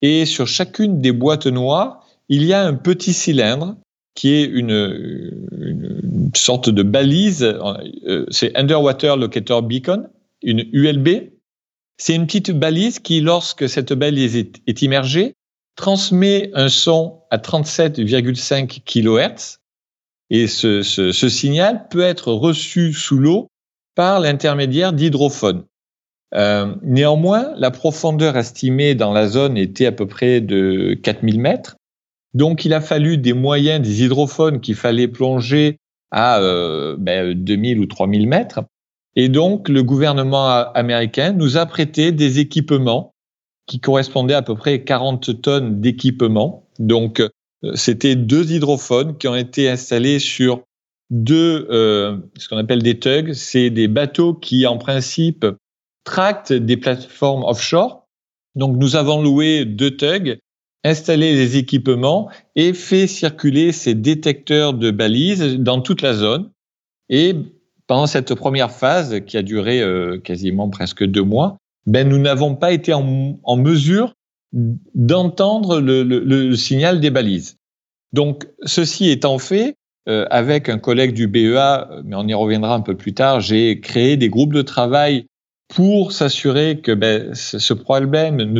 [0.00, 3.76] Et sur chacune des boîtes noires, il y a un petit cylindre
[4.14, 7.42] qui est une, sorte de balise.
[7.42, 10.08] Euh, c'est Underwater Locator Beacon,
[10.42, 11.30] une ULB.
[11.98, 15.34] C'est une petite balise qui, lorsque cette balise est immergée,
[15.76, 19.58] transmet un son à 37,5 kHz
[20.30, 23.48] et ce, ce, signal peut être reçu sous l'eau
[23.94, 25.64] par l'intermédiaire d'hydrophones.
[26.34, 31.76] Euh, néanmoins, la profondeur estimée dans la zone était à peu près de 4000 mètres.
[32.34, 35.78] Donc, il a fallu des moyens, des hydrophones qu'il fallait plonger
[36.10, 38.60] à euh, ben, 2000 ou 3000 mètres.
[39.16, 43.12] Et donc, le gouvernement américain nous a prêté des équipements
[43.66, 46.66] qui correspondaient à peu près 40 tonnes d'équipements.
[46.78, 47.28] Donc, euh,
[47.74, 50.62] c'était deux hydrophones qui ont été installés sur
[51.10, 53.34] deux, euh, ce qu'on appelle des tugs.
[53.34, 55.46] C'est des bateaux qui, en principe,
[56.04, 58.06] tractent des plateformes offshore.
[58.54, 60.38] Donc, nous avons loué deux tugs,
[60.84, 66.50] installé les équipements et fait circuler ces détecteurs de balises dans toute la zone.
[67.08, 67.34] Et
[67.86, 71.56] pendant cette première phase, qui a duré euh, quasiment presque deux mois,
[71.86, 74.14] ben, nous n'avons pas été en, mesure
[74.52, 77.56] d'entendre le, signal des balises.
[78.12, 79.76] Donc, ceci étant fait,
[80.08, 83.80] euh, avec un collègue du BEA, mais on y reviendra un peu plus tard, j'ai
[83.80, 85.26] créé des groupes de travail
[85.74, 88.54] pour s'assurer que ben, ce problème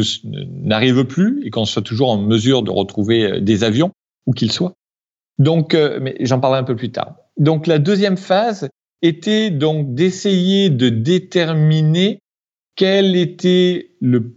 [0.63, 3.91] n'arrive plus et qu'on soit toujours en mesure de retrouver euh, des avions,
[4.27, 4.73] où qu'ils soient.
[5.39, 7.17] Donc, euh, mais j'en parlerai un peu plus tard.
[7.37, 8.71] Donc, la deuxième phase
[9.03, 12.21] était donc d'essayer de déterminer
[12.77, 14.35] quel était le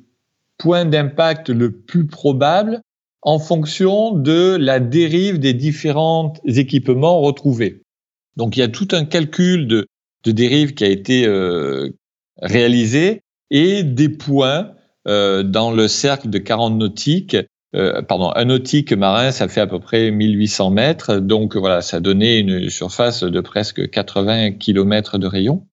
[0.58, 2.82] point d'impact le plus probable
[3.22, 7.84] en fonction de la dérive des différents équipements retrouvés.
[8.36, 9.88] Donc il y a tout un calcul de,
[10.26, 11.90] de dérive qui a été euh,
[12.42, 13.22] réalisé
[13.52, 14.72] et des points
[15.08, 17.38] euh, dans le cercle de 40 nautiques.
[17.76, 21.18] Euh, pardon, un nautique marin, ça fait à peu près 1800 mètres.
[21.18, 25.66] Donc voilà, ça donnait une surface de presque 80 km de rayon.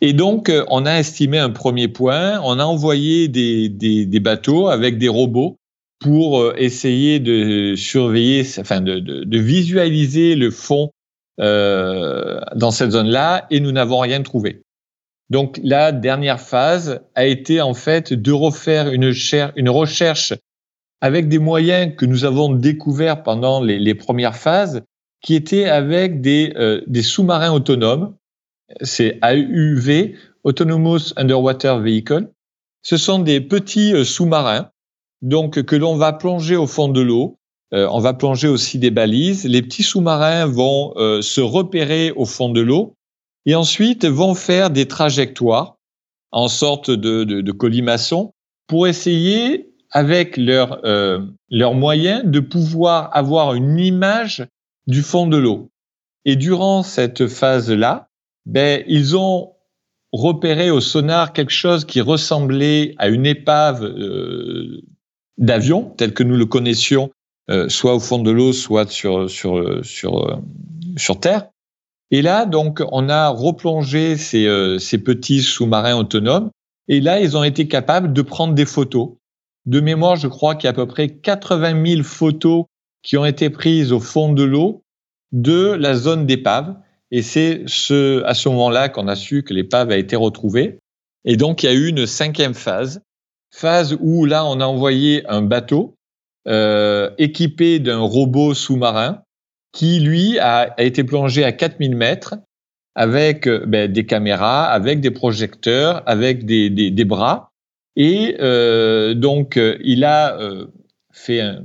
[0.00, 4.68] Et donc, euh, on a estimé un premier point, on a envoyé des, des, bateaux
[4.68, 5.58] avec des robots
[5.98, 10.90] pour euh, essayer de surveiller, enfin de, de, visualiser le fond
[11.38, 14.62] euh, dans cette zone-là, et nous n'avons rien trouvé.
[15.30, 20.34] Donc la dernière phase a été en fait de refaire une, recherche
[21.00, 24.82] avec des moyens que nous avons découverts pendant les, premières phases,
[25.22, 26.52] qui étaient avec des,
[26.86, 28.14] des sous-marins autonomes
[28.82, 30.14] c'est AUV,
[30.44, 32.30] Autonomous Underwater Vehicle.
[32.82, 34.70] Ce sont des petits euh, sous-marins,
[35.22, 37.38] donc que l'on va plonger au fond de l'eau.
[37.74, 39.44] Euh, on va plonger aussi des balises.
[39.44, 42.94] Les petits sous-marins vont euh, se repérer au fond de l'eau
[43.46, 45.76] et ensuite vont faire des trajectoires
[46.30, 48.32] en sorte de, de, de colimaçon
[48.66, 50.80] pour essayer, avec leurs
[51.50, 54.46] leurs moyens, de pouvoir avoir une image
[54.86, 55.70] du fond de l'eau.
[56.24, 58.08] Et durant cette phase-là,
[58.46, 59.52] ben, ils ont
[60.12, 64.82] repéré au sonar quelque chose qui ressemblait à une épave euh,
[65.38, 67.10] d'avion, tel que nous le connaissions,
[67.50, 70.36] euh, soit au fond de l'eau, soit sur, sur, sur, euh,
[70.96, 71.48] sur Terre.
[72.10, 76.50] Et là, donc, on a replongé ces, euh, ces petits sous-marins autonomes.
[76.88, 79.12] Et là, ils ont été capables de prendre des photos.
[79.66, 82.64] De mémoire, je crois qu'il y a à peu près 80 000 photos
[83.02, 84.82] qui ont été prises au fond de l'eau
[85.32, 86.76] de la zone d'épave.
[87.12, 90.78] Et c'est ce, à ce moment-là qu'on a su que l'épave a été retrouvée.
[91.24, 93.02] Et donc, il y a eu une cinquième phase,
[93.52, 95.94] phase où là, on a envoyé un bateau
[96.48, 99.22] euh, équipé d'un robot sous-marin
[99.72, 102.34] qui, lui, a, a, été plongé à 4000 mètres
[102.94, 107.50] avec ben, des caméras, avec des projecteurs, avec des, des, des bras.
[107.96, 110.66] Et euh, donc, il a euh,
[111.12, 111.64] fait un,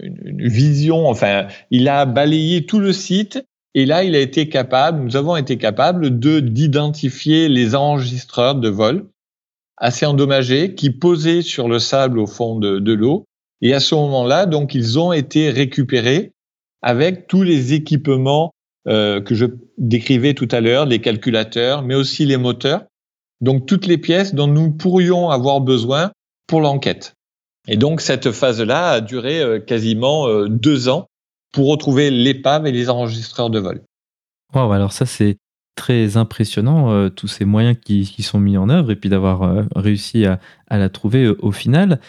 [0.00, 3.44] une, une vision, enfin, il a balayé tout le site
[3.76, 8.70] et là, il a été capable, nous avons été capables de d'identifier les enregistreurs de
[8.70, 9.06] vol
[9.76, 13.26] assez endommagés qui posaient sur le sable au fond de, de l'eau.
[13.60, 16.32] Et à ce moment-là, donc, ils ont été récupérés
[16.86, 18.52] avec tous les équipements
[18.86, 19.46] que je
[19.78, 22.84] décrivais tout à l'heure, les calculateurs, mais aussi les moteurs.
[23.40, 26.12] Donc toutes les pièces dont nous pourrions avoir besoin
[26.46, 27.14] pour l'enquête.
[27.66, 31.08] Et donc cette phase-là a duré quasiment deux ans
[31.52, 33.82] pour retrouver l'épave et les enregistreurs de vol.
[34.54, 35.38] Wow, alors ça c'est
[35.76, 39.62] très impressionnant, euh, tous ces moyens qui, sont mis en œuvre et puis d'avoir euh,
[39.76, 42.00] réussi à, la trouver euh, au final.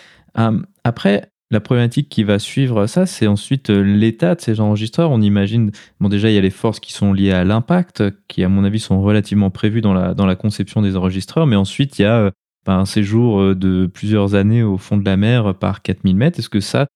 [0.84, 5.12] après, la problématique qui va suivre ça, c'est ensuite l'état de ces enregistreurs.
[5.12, 8.44] On imagine, bon déjà il y a les forces qui sont liées à l'impact, qui
[8.44, 12.06] à mon avis sont relativement prévues dans la, conception des enregistreurs, mais ensuite il y
[12.06, 12.32] a
[12.66, 16.40] ben, un séjour de plusieurs années au fond de la mer par 4000 mètres.
[16.40, 16.88] Est-ce que ça,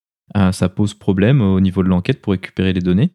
[0.74, 3.10] pose problème au niveau de l'enquête pour récupérer les données?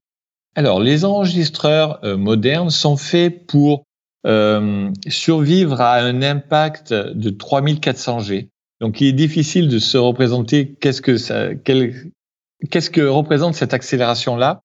[0.55, 3.83] Alors, les enregistreurs euh, modernes sont faits pour
[4.25, 8.49] euh, survivre à un impact de 3400 G.
[8.79, 14.61] Donc, il est difficile de se représenter qu'est-ce que ça, qu'est-ce que représente cette accélération-là?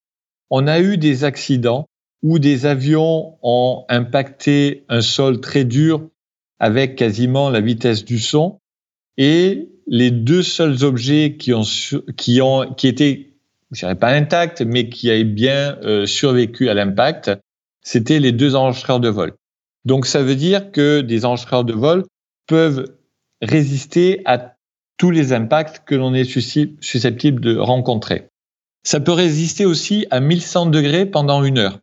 [0.51, 1.89] On a eu des accidents
[2.23, 6.09] où des avions ont impacté un sol très dur
[6.59, 8.61] avec quasiment la vitesse du son
[9.17, 11.65] et les deux seuls objets qui ont,
[12.17, 13.33] qui ont, qui étaient
[13.73, 17.31] je dirais pas intact, mais qui a bien euh, survécu à l'impact,
[17.81, 19.33] c'était les deux enregistreurs de vol.
[19.85, 22.05] Donc ça veut dire que des enregistreurs de vol
[22.47, 22.85] peuvent
[23.43, 24.55] résister à
[24.97, 28.29] tous les impacts que l'on est susceptible de rencontrer.
[28.85, 31.79] Ça peut résister aussi à 1100 degrés pendant une heure.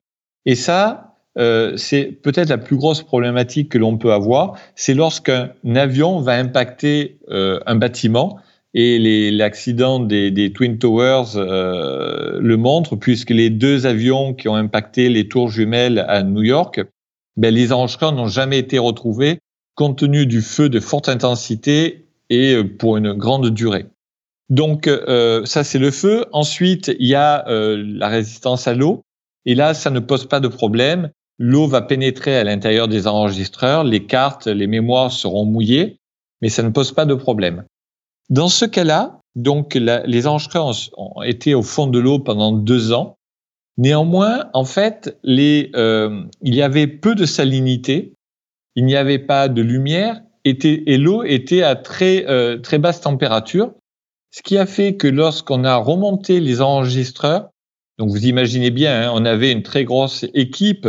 [0.45, 5.51] Et ça, euh, c'est peut-être la plus grosse problématique que l'on peut avoir, c'est lorsqu'un
[5.75, 8.39] avion va impacter euh, un bâtiment
[8.73, 15.09] et l'accident des, Twin Towers euh, le montre, puisque les deux avions qui ont impacté
[15.09, 16.81] les tours jumelles à New York,
[17.35, 19.39] ben, les enregistreurs n'ont jamais été retrouvés
[19.79, 23.85] compte tenu du feu de forte intensité et euh, pour une grande durée.
[24.49, 26.25] Donc euh, ça c'est le feu.
[26.33, 29.05] Ensuite il y a euh, la résistance à l'eau
[29.45, 31.11] et là ça ne pose pas de problème.
[31.37, 35.95] L'eau va pénétrer à l'intérieur des enregistreurs, les cartes, les mémoires seront mouillées,
[36.41, 37.63] mais ça ne pose pas de problème.
[38.29, 43.15] Dans ce cas-là, donc les enregistreurs ont, été au fond de l'eau pendant deux ans.
[43.77, 45.69] Néanmoins, en fait, il
[46.43, 48.15] y avait peu de salinité,
[48.79, 53.73] il n'y avait pas de lumière, et l'eau était à très euh, très basse température,
[54.31, 57.49] ce qui a fait que lorsqu'on a remonté les enregistreurs,
[57.97, 60.87] donc vous imaginez bien, hein, on avait une très grosse équipe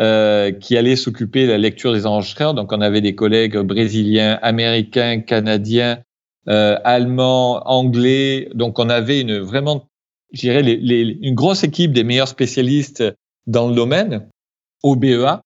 [0.00, 2.54] euh, qui allait s'occuper de la lecture des enregistreurs.
[2.54, 6.00] Donc on avait des collègues brésiliens, américains, canadiens,
[6.48, 8.48] euh, allemand, anglais.
[8.52, 9.86] Donc on avait une vraiment,
[10.32, 13.04] je dirais, une grosse équipe des meilleurs spécialistes
[13.46, 14.28] dans le domaine
[14.82, 15.40] au BEA.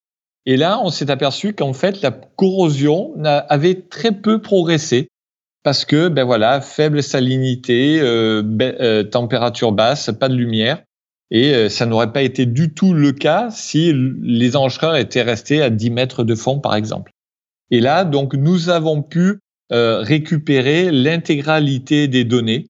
[0.45, 5.07] Et là, on s'est aperçu qu'en fait, la corrosion avait très peu progressé
[5.63, 10.83] parce que, ben voilà, faible salinité, euh, euh, température basse, pas de lumière.
[11.31, 13.91] Et ça n'aurait pas été du tout le cas si
[14.21, 17.11] les enregistreurs étaient restés à 10 mètres de fond, par exemple.
[17.71, 19.39] Et là, donc, nous avons pu
[19.71, 22.67] euh, récupérer l'intégralité des données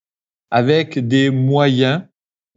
[0.50, 2.02] avec des moyens,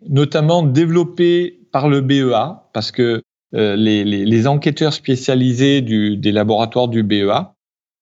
[0.08, 3.22] notamment développés par le BEA, parce que euh,
[3.54, 7.54] les, les, les, enquêteurs spécialisés du, des laboratoires du BEA,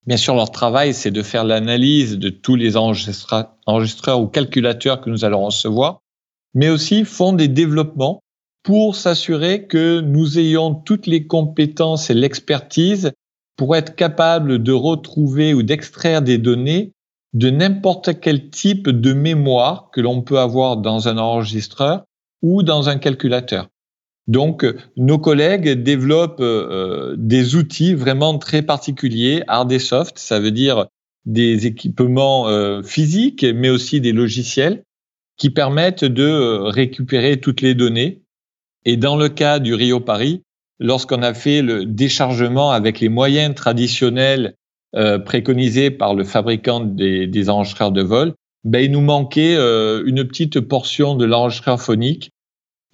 [0.07, 5.09] bien sûr, leur travail, c'est de faire l'analyse de tous les enregistreurs ou calculateurs que
[5.09, 5.99] nous allons recevoir,
[6.53, 8.21] mais aussi font des développements
[8.63, 13.11] pour s'assurer que nous ayons toutes les compétences et l'expertise
[13.57, 16.91] pour être capable de retrouver ou d'extraire des données
[17.33, 22.05] de n'importe quel type de mémoire que l'on peut avoir dans un enregistreur
[22.41, 23.67] ou dans un calculateur.
[24.27, 24.65] Donc,
[24.97, 30.87] nos collègues développent euh, des outils vraiment très particuliers, hard et soft, ça veut dire
[31.25, 34.83] des équipements euh, physiques, mais aussi des logiciels
[35.37, 38.21] qui permettent de euh, récupérer toutes les données.
[38.85, 40.41] Et dans le cas du Rio Paris,
[40.79, 44.55] lorsqu'on a fait le déchargement avec les moyens traditionnels
[44.95, 50.03] euh, préconisés par le fabricant des, des enregistreurs de vol, ben, il nous manquait euh,
[50.05, 52.31] une petite portion de l'enregistreur phonique.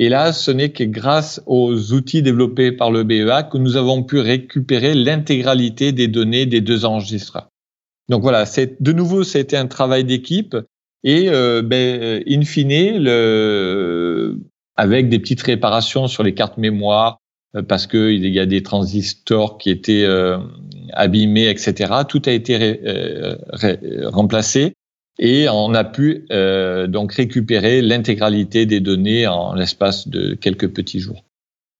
[0.01, 4.01] Et là, ce n'est que grâce aux outils développés par le BEA que nous avons
[4.01, 7.49] pu récupérer l'intégralité des données des deux enregistreurs.
[8.09, 8.45] Donc voilà,
[8.79, 10.57] de nouveau, c'était un travail d'équipe
[11.03, 12.71] et euh, ben, in fine,
[14.75, 17.19] avec des petites réparations sur les cartes mémoire,
[17.55, 20.39] euh, parce qu'il y a des transistors qui étaient euh,
[20.93, 21.93] abîmés, etc.
[22.07, 23.35] Tout a été euh,
[24.05, 24.73] remplacé
[25.21, 26.25] et on a pu
[26.89, 31.23] donc récupérer l'intégralité des données en l'espace de quelques petits jours.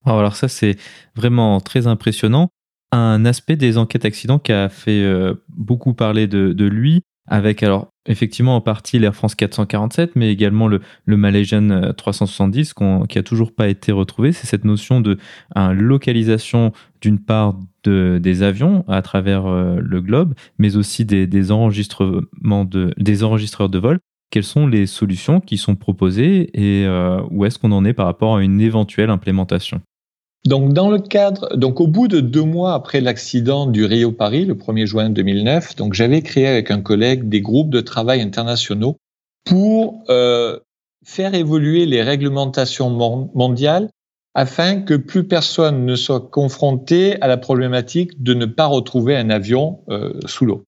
[0.06, 0.76] Alors ça, c'est
[1.14, 2.48] vraiment très impressionnant.
[2.92, 5.04] Un aspect des enquêtes accidents qui a fait
[5.48, 10.80] beaucoup parler de, lui, avec alors effectivement en partie l'Air France 447, mais également le,
[11.06, 14.32] Malaysian 370 euh, qui a toujours pas été retrouvé.
[14.32, 15.18] C'est cette notion de
[15.72, 17.54] localisation d'une part
[17.84, 23.68] de, des avions à travers euh, le globe, mais aussi des, enregistrements de, des enregistreurs
[23.68, 23.98] de vol.
[24.30, 28.06] Quelles sont les solutions qui sont proposées et euh, où est-ce qu'on en est par
[28.06, 29.80] rapport à une éventuelle implémentation?
[30.44, 34.44] Donc, dans le cadre, donc au bout de deux mois après l'accident du Rio Paris,
[34.44, 38.96] le 1er juin 2009, donc j'avais créé avec un collègue des groupes de travail internationaux
[39.44, 40.58] pour euh,
[41.04, 42.90] faire évoluer les réglementations
[43.34, 43.88] mondiales
[44.34, 49.30] afin que plus personne ne soit confronté à la problématique de ne pas retrouver un
[49.30, 50.64] avion euh, sous l'eau.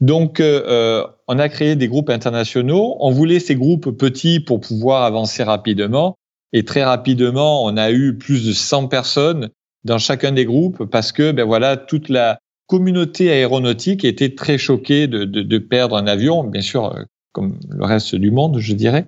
[0.00, 2.96] Donc, euh, on a créé des groupes internationaux.
[3.00, 6.16] On voulait ces groupes petits pour pouvoir avancer rapidement.
[6.52, 9.50] Et très rapidement, on a eu plus de 100 personnes
[9.84, 15.06] dans chacun des groupes parce que, ben voilà, toute la communauté aéronautique était très choquée
[15.06, 19.06] de, perdre un avion, bien sûr, euh, comme le reste du monde, je dirais.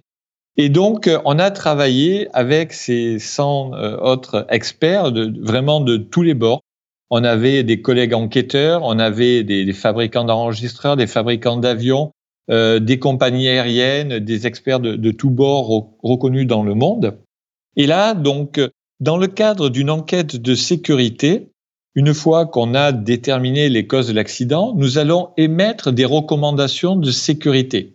[0.56, 6.22] Et donc, euh, on a travaillé avec ces 100 euh, autres experts, vraiment de tous
[6.22, 6.60] les bords.
[7.10, 12.10] On avait des collègues enquêteurs, on avait des, fabricants d'enregistreurs, des fabricants d'avions,
[12.50, 17.16] des compagnies aériennes, des experts de tous bords reconnus dans le monde.
[17.76, 18.60] Et là, donc,
[19.00, 21.50] dans le cadre d'une enquête de sécurité,
[21.94, 27.10] une fois qu'on a déterminé les causes de l'accident, nous allons émettre des recommandations de
[27.10, 27.92] sécurité.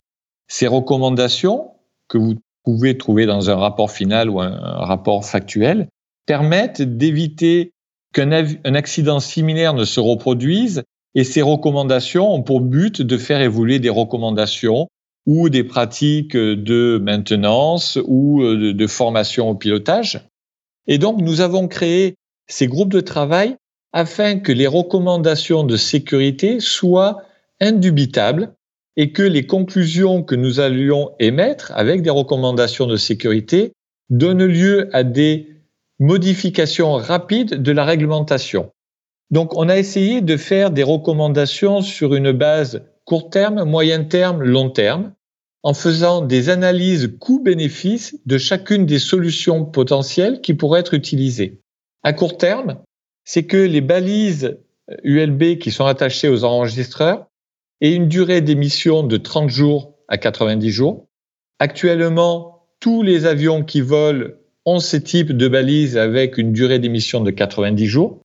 [0.48, 1.72] Ces recommandations,
[2.08, 5.88] que vous pouvez trouver dans un rapport final ou un, rapport factuel,
[6.26, 7.72] permettent d'éviter
[8.12, 8.32] qu'un
[8.74, 10.82] accident similaire ne se reproduise
[11.14, 14.88] et ces recommandations ont pour but de faire évoluer des recommandations
[15.26, 20.20] ou des pratiques de maintenance ou euh, de, formation au pilotage.
[20.86, 22.14] Et donc, nous avons créé
[22.48, 23.56] ces groupes de travail
[23.92, 27.22] afin que les recommandations de sécurité soient
[27.60, 28.54] indubitables
[28.96, 33.72] et que les conclusions que nous allions émettre avec des recommandations de sécurité
[34.08, 35.48] donnent lieu à des
[35.98, 38.70] modifications rapides de la réglementation.
[39.30, 44.44] Donc, on a essayé de faire des recommandations sur une base court terme, moyen terme,
[44.44, 45.14] long terme,
[45.64, 51.60] en faisant des analyses coûts-bénéfices de chacune des solutions potentielles qui pourraient être utilisées.
[52.04, 52.78] À court terme,
[53.24, 54.60] c'est que les balises
[55.02, 57.26] ULB qui sont attachées aux enregistreurs
[57.80, 61.08] aient une durée d'émission de 30 jours à 90 jours.
[61.58, 64.28] Actuellement, tous les avions qui volent
[64.66, 68.22] ont ce type de balises avec une durée d'émission de 90 jours.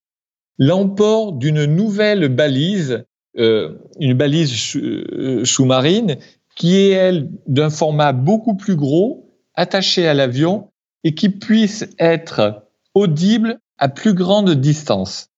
[0.59, 3.03] L'emport d'une nouvelle balise
[3.37, 6.17] une balise euh, sous-marine
[6.55, 10.69] qui est, elle, d'un format beaucoup plus gros, attachée à l'avion
[11.03, 12.63] et qui puisse être
[12.93, 15.29] audible à plus grande distance.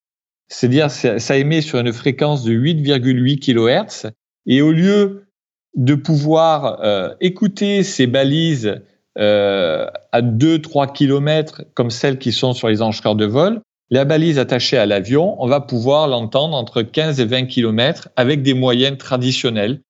[0.48, 4.12] C'est-à-dire, ça émet sur une fréquence de 8,8 kHz
[4.46, 5.28] et au lieu
[5.76, 8.80] de pouvoir euh, écouter ces balises
[9.18, 14.40] euh, à 2-3 km comme celles qui sont sur les enregistreurs de vol, la balise
[14.40, 18.98] attachée à l'avion, on va pouvoir l'entendre entre 15 et 20 km avec des moyens
[18.98, 19.82] traditionnels,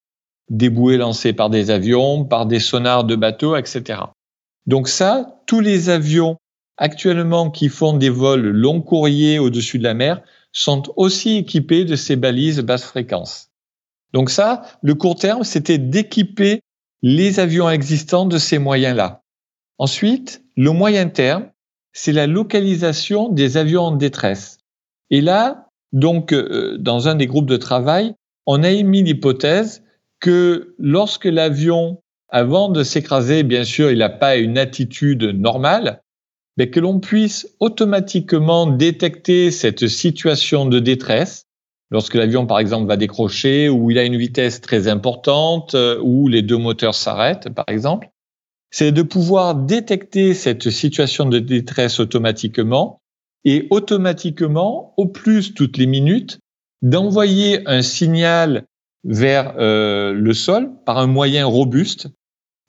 [0.50, 4.02] des bouées lancées par des avions, par des sonars de bateaux, etc.
[4.66, 6.38] Donc ça, tous les avions
[6.78, 10.22] actuellement qui font des vols long courriers au-dessus de la mer
[10.52, 13.50] sont aussi équipés de ces balises basse fréquence.
[14.14, 16.62] Donc ça, le court terme, c'était d'équiper
[17.02, 19.22] les avions existants de ces moyens-là.
[19.78, 21.50] Ensuite, le moyen terme,
[21.98, 24.60] c'est la localisation des avions en détresse.
[25.10, 28.14] Et là, donc, euh, dans un des groupes de travail,
[28.46, 29.84] on a émis l'hypothèse
[30.20, 36.04] que lorsque l'avion, avant de s'écraser, bien sûr, il n'a pas une attitude normale,
[36.56, 41.46] mais que l'on puisse automatiquement détecter cette situation de détresse
[41.90, 46.28] lorsque l'avion, par exemple, va décrocher ou il a une vitesse très importante euh, ou
[46.28, 48.12] les deux moteurs s'arrêtent, par exemple,
[48.72, 53.00] c'est de pouvoir détecter cette situation de détresse automatiquement
[53.46, 56.40] et automatiquement, au plus toutes les minutes,
[56.82, 58.66] d'envoyer un signal
[59.04, 62.10] vers euh, le sol par un moyen robuste.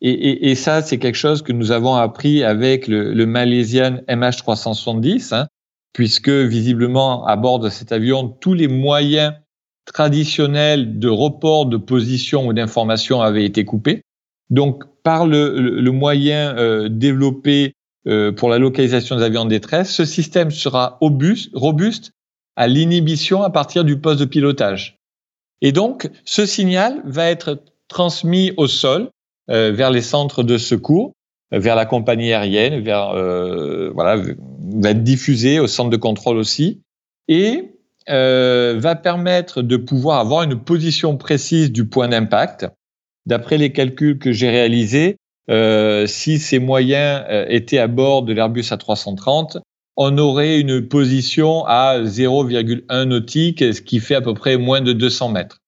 [0.01, 5.49] Et, ça, c'est quelque chose que nous avons appris avec le, le Malaysian MH370, hein,
[5.93, 9.33] puisque visiblement, à bord de cet avion, tous les moyens
[9.87, 14.03] traditionnels de report de position ou d'information avaient été coupés.
[14.51, 17.73] Donc, par le, moyen euh, développé
[18.07, 22.13] euh, pour la localisation des avions en détresse, ce système sera robuste,
[22.57, 24.99] à l'inhibition à partir du poste de pilotage.
[25.63, 29.09] Et donc, ce signal va être transmis au sol
[29.49, 31.13] euh, vers les centres de secours,
[31.53, 33.15] vers la compagnie aérienne, vers
[33.95, 36.83] voilà, va être diffusé au centre de contrôle aussi.
[37.29, 37.71] Et
[38.07, 42.69] va permettre de pouvoir avoir une position précise du point d'impact.
[43.29, 45.19] D'après les calculs que j'ai réalisés,
[45.51, 49.59] euh, si ces moyens euh, étaient à bord de l'Airbus A330,
[49.99, 54.95] on aurait une position à 0,1 nautique, ce qui fait à peu près moins de
[54.95, 55.59] 200 mètres.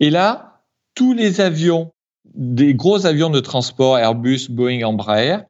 [0.00, 0.62] Et là,
[0.94, 1.90] tous les avions,
[2.34, 5.40] des gros avions de transport Airbus, Boeing, Embraer,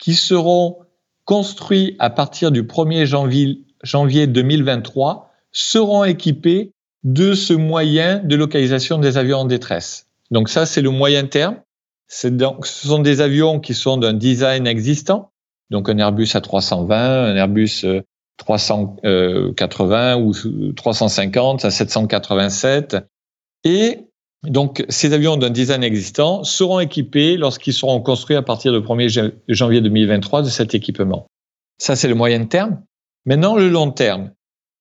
[0.00, 0.78] qui seront
[1.26, 6.72] construits à partir du 1er janvier, janvier 2023, seront équipés
[7.04, 10.09] de ce moyen de localisation des avions en détresse.
[10.30, 11.56] Donc ça, c'est le moyen terme.
[12.08, 12.28] Ce
[12.64, 15.30] sont des avions qui sont d'un design existant,
[15.70, 17.84] donc un Airbus A320, un Airbus
[18.36, 22.96] 380 euh, ou 350 à 787.
[23.64, 23.98] Et
[24.42, 29.32] donc, ces avions d'un design existant seront équipés lorsqu'ils seront construits à partir du 1er
[29.48, 31.26] janvier 2023 de cet équipement.
[31.78, 32.82] Ça, c'est le moyen terme.
[33.26, 34.32] Maintenant, le long terme.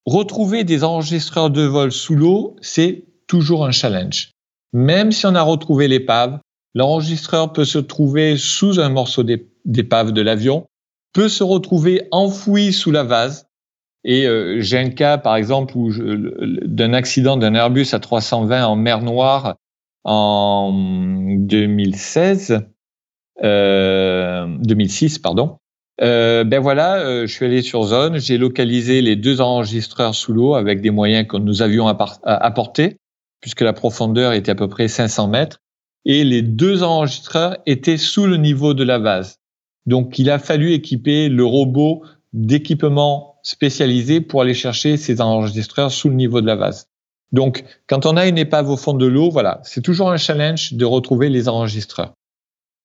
[0.05, 4.31] Retrouver des enregistreurs de vol sous l'eau, c'est toujours un challenge.
[4.73, 6.39] Même si on a retrouvé l'épave,
[6.75, 9.23] l'enregistreur peut se trouver sous un morceau
[9.65, 10.65] d'épave de l'avion,
[11.13, 13.47] peut se retrouver enfoui sous la vase.
[14.03, 15.73] Et euh, j'ai un cas, par exemple,
[16.65, 19.55] d'un accident d'un Airbus à 320 en mer Noire
[20.03, 22.61] en 2016,
[23.43, 25.57] euh, 2006, pardon.
[26.01, 30.31] Euh, ben voilà, euh, je suis allé sur zone, j'ai localisé les deux enregistreurs sous
[30.31, 32.97] l'eau avec des moyens que nous avions apportés,
[33.41, 35.59] puisque la profondeur était à peu près 500 mètres,
[36.05, 39.39] et les deux enregistreurs étaient sous le niveau de la vase.
[39.85, 46.09] Donc il a fallu équiper le robot d'équipement spécialisé pour aller chercher ces enregistreurs sous
[46.09, 46.87] le niveau de la vase.
[47.31, 50.73] Donc quand on a une épave au fond de l'eau, voilà, c'est toujours un challenge
[50.73, 52.13] de retrouver les enregistreurs.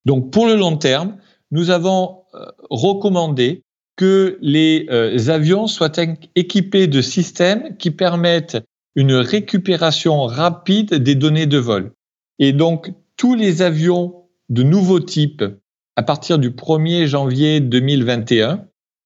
[0.05, 1.17] Donc pour le long terme,
[1.51, 3.63] nous avons euh, recommandé
[3.95, 5.91] que les euh, avions soient
[6.35, 8.57] équipés de systèmes qui permettent
[8.95, 11.91] une récupération rapide des données de vol.
[12.39, 15.43] Et donc, tous les avions de nouveau type,
[15.95, 18.65] à partir du 1er janvier 2021,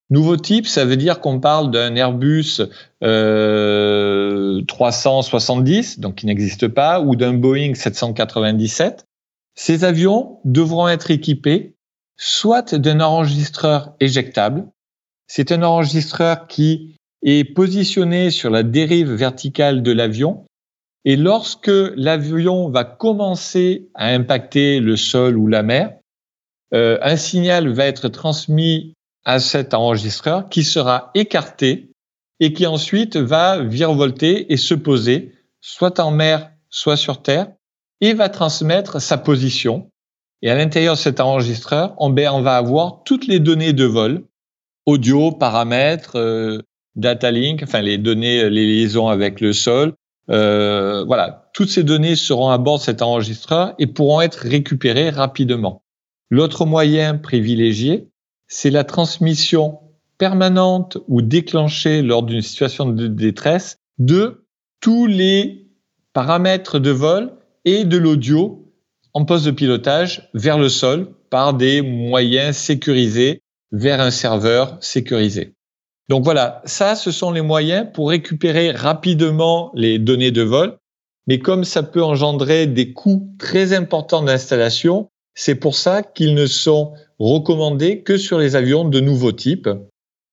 [0.10, 2.62] nouveau type, ça veut dire qu'on parle d'un Airbus
[3.04, 9.06] euh, 370, donc qui n'existe pas, ou d'un Boeing 797.
[9.56, 11.76] Ces avions devront être équipés
[12.18, 14.68] soit d'un enregistreur éjectable.
[15.28, 20.45] C'est un enregistreur qui est positionné sur la dérive verticale de l'avion.
[21.05, 25.93] Et lorsque l'avion va commencer à impacter le sol ou la mer,
[26.74, 28.93] euh, un signal va être transmis
[29.26, 31.91] à cet enregistreur qui sera écarté
[32.39, 37.47] et qui ensuite va virevolter et se poser soit en mer, soit sur terre
[38.01, 39.89] et va transmettre sa position.
[40.41, 44.26] Et à l'intérieur de cet enregistreur, on, va avoir toutes les données de vol,
[44.86, 46.61] audio, paramètres, euh,
[47.00, 49.93] data link, enfin les données, les liaisons avec le sol.
[50.30, 55.10] Euh, voilà, toutes ces données seront à bord de cet enregistreur et pourront être récupérées
[55.10, 55.82] rapidement.
[56.30, 58.08] L'autre moyen privilégié,
[58.47, 59.80] c'est la transmission
[60.18, 64.45] permanente ou déclenchée lors d'une situation de détresse de
[64.82, 65.68] tous les
[66.14, 67.32] paramètres de vol
[67.66, 68.72] et de l'audio
[69.14, 73.41] en poste de pilotage vers le sol par des moyens sécurisés
[73.72, 75.54] vers un serveur sécurisé.
[76.10, 80.78] Donc voilà, ça, ce sont les moyens pour récupérer rapidement les données de vol.
[81.28, 86.47] Mais comme ça peut engendrer des coûts très importants d'installation, c'est pour ça qu'ils ne
[86.47, 89.70] sont recommandés que sur les avions de nouveau type.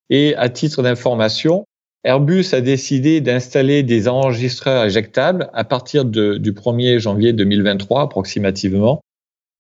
[0.09, 1.67] Et à titre d'information,
[2.05, 9.01] Airbus a décidé d'installer des enregistreurs éjectables à partir du 1er janvier 2023 approximativement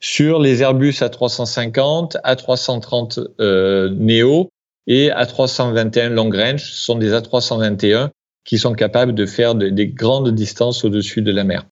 [0.00, 4.48] sur les Airbus A350, A330 euh, Neo
[4.86, 6.62] et A321 Long Range.
[6.62, 8.10] Ce sont des A321
[8.44, 11.66] qui sont capables de faire des grandes distances au-dessus de la mer.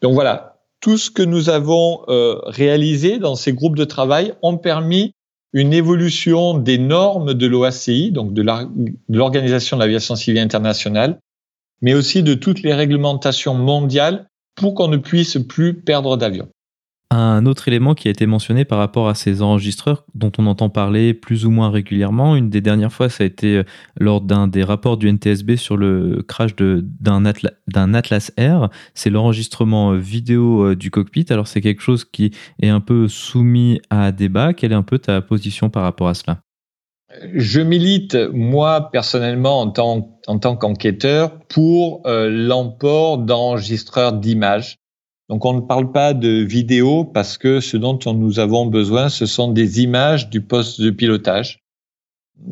[0.00, 4.58] Donc voilà, tout ce que nous avons euh, réalisé dans ces groupes de travail ont
[4.58, 5.14] permis
[5.52, 8.44] une évolution des normes de l'OACI, donc de
[9.08, 11.20] l'Organisation de l'aviation civile internationale,
[11.80, 16.48] mais aussi de toutes les réglementations mondiales pour qu'on ne puisse plus perdre d'avion.
[17.16, 20.68] Un autre élément qui a été mentionné par rapport à ces enregistreurs dont on entend
[20.68, 23.62] parler plus ou moins régulièrement, une des dernières fois ça a été euh,
[23.96, 27.24] lors d'un des rapports du NTSB sur le crash d'un
[27.94, 31.26] Atlas Air, c'est l'enregistrement euh, vidéo euh, du cockpit.
[31.30, 34.52] Alors c'est quelque chose qui est un peu soumis à débat.
[34.52, 36.40] Quelle est un peu ta position par rapport à cela?
[37.32, 44.78] Je milite, moi, personnellement, en tant, en tant qu'enquêteur, pour l'emport d'enregistreurs d'images
[45.28, 49.26] donc on ne parle pas de vidéo parce que ce dont nous avons besoin, ce
[49.26, 51.60] sont des images du poste de pilotage,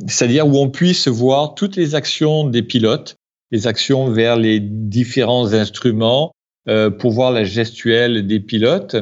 [0.07, 3.16] c'est-à-dire où on puisse voir toutes les actions des pilotes
[3.53, 6.33] les actions vers les différents instruments
[6.68, 8.97] euh, pour voir la gestuelle des pilotes.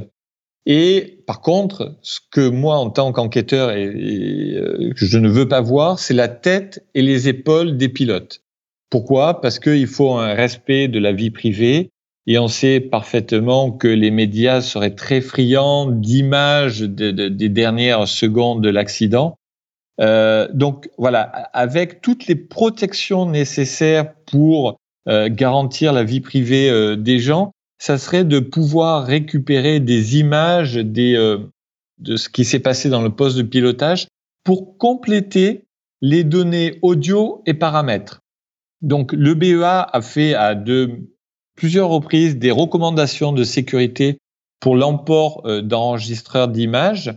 [0.66, 5.99] Et par contre, ce que moi, en tant qu'enquêteur, euh, je ne veux pas voir,
[5.99, 8.43] c'est la tête et les épaules des pilotes.
[8.91, 9.41] Pourquoi?
[9.41, 11.91] Parce qu'il faut un respect de la vie privée.
[12.27, 18.68] Et on sait parfaitement que les médias seraient très friands d'images des dernières secondes de
[18.68, 19.37] l'accident.
[20.01, 26.95] Euh, donc voilà, avec toutes les protections nécessaires pour euh, garantir la vie privée euh,
[26.95, 31.39] des gens, ça serait de pouvoir récupérer des images des, euh,
[31.99, 34.09] de ce qui s'est passé dans le poste de pilotage
[34.45, 35.64] pour compléter
[36.03, 38.21] les données audio et paramètres.
[38.83, 41.09] Donc le BEA a fait à de
[41.57, 44.19] plusieurs reprises des recommandations de sécurité
[44.61, 47.13] pour l'emport d'enregistreurs d'images.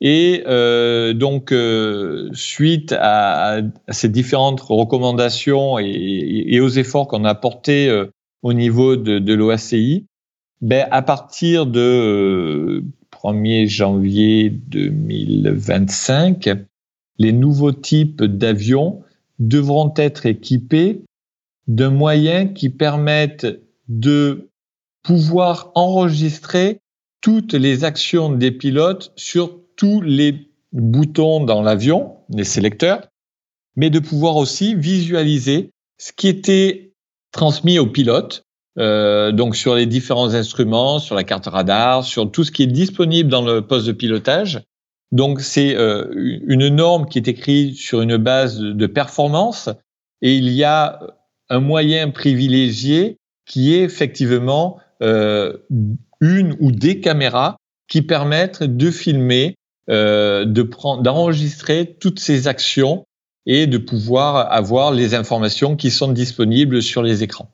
[0.00, 7.88] Et euh, donc, euh, suite à, ces différentes recommandations et, aux efforts qu'on a portés
[7.88, 8.06] euh,
[8.42, 10.06] au niveau de, l'OACI,
[10.60, 16.48] ben, à partir de 1er janvier 2025,
[17.18, 19.02] les nouveaux types d'avions
[19.40, 21.02] devront être équipés
[21.66, 23.46] de moyens qui permettent
[23.88, 24.50] de
[25.02, 26.80] pouvoir enregistrer
[27.20, 33.08] toutes les actions des pilotes sur tous les boutons dans l'avion, les sélecteurs,
[33.76, 36.92] mais de pouvoir aussi visualiser ce qui était
[37.32, 38.44] transmis au pilote,
[38.78, 42.68] euh, donc sur les différents instruments, sur la carte radar, sur tout ce qui est
[42.68, 44.62] disponible dans le poste de pilotage.
[45.10, 49.70] Donc c'est euh, une norme qui est écrite sur une base de performance
[50.20, 51.00] et il y a
[51.48, 53.18] un moyen privilégié
[53.48, 55.56] qui est effectivement euh,
[56.20, 57.56] une ou des caméras
[57.88, 59.56] qui permettent de filmer
[59.90, 63.04] euh, de prendre, d'enregistrer toutes ces actions
[63.46, 67.50] et de pouvoir avoir les informations qui sont disponibles sur les écrans.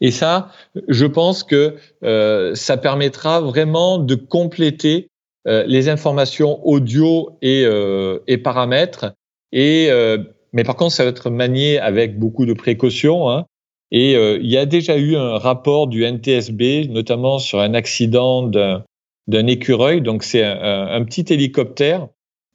[0.00, 0.52] Et ça,
[0.88, 5.08] je pense que euh, ça permettra vraiment de compléter
[5.46, 9.14] euh, les informations audio et, euh, et paramètres.
[9.50, 10.18] Et euh,
[10.52, 13.30] mais par contre, ça va être manié avec beaucoup de précautions.
[13.30, 13.46] Hein.
[13.90, 19.46] Et il y a déjà eu un rapport du NTSB, notamment sur un accident d'un
[19.46, 20.02] écureuil.
[20.02, 22.08] Donc c'est un, petit hélicoptère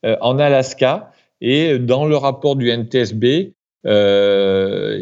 [0.06, 1.12] euh, en Alaska.
[1.40, 3.54] Et dans le rapport du NTSB,
[3.86, 5.02] euh,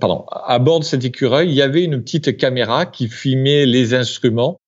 [0.00, 3.94] pardon, à bord de cet écureuil, il y avait une petite caméra qui filmait les
[3.94, 4.60] instruments,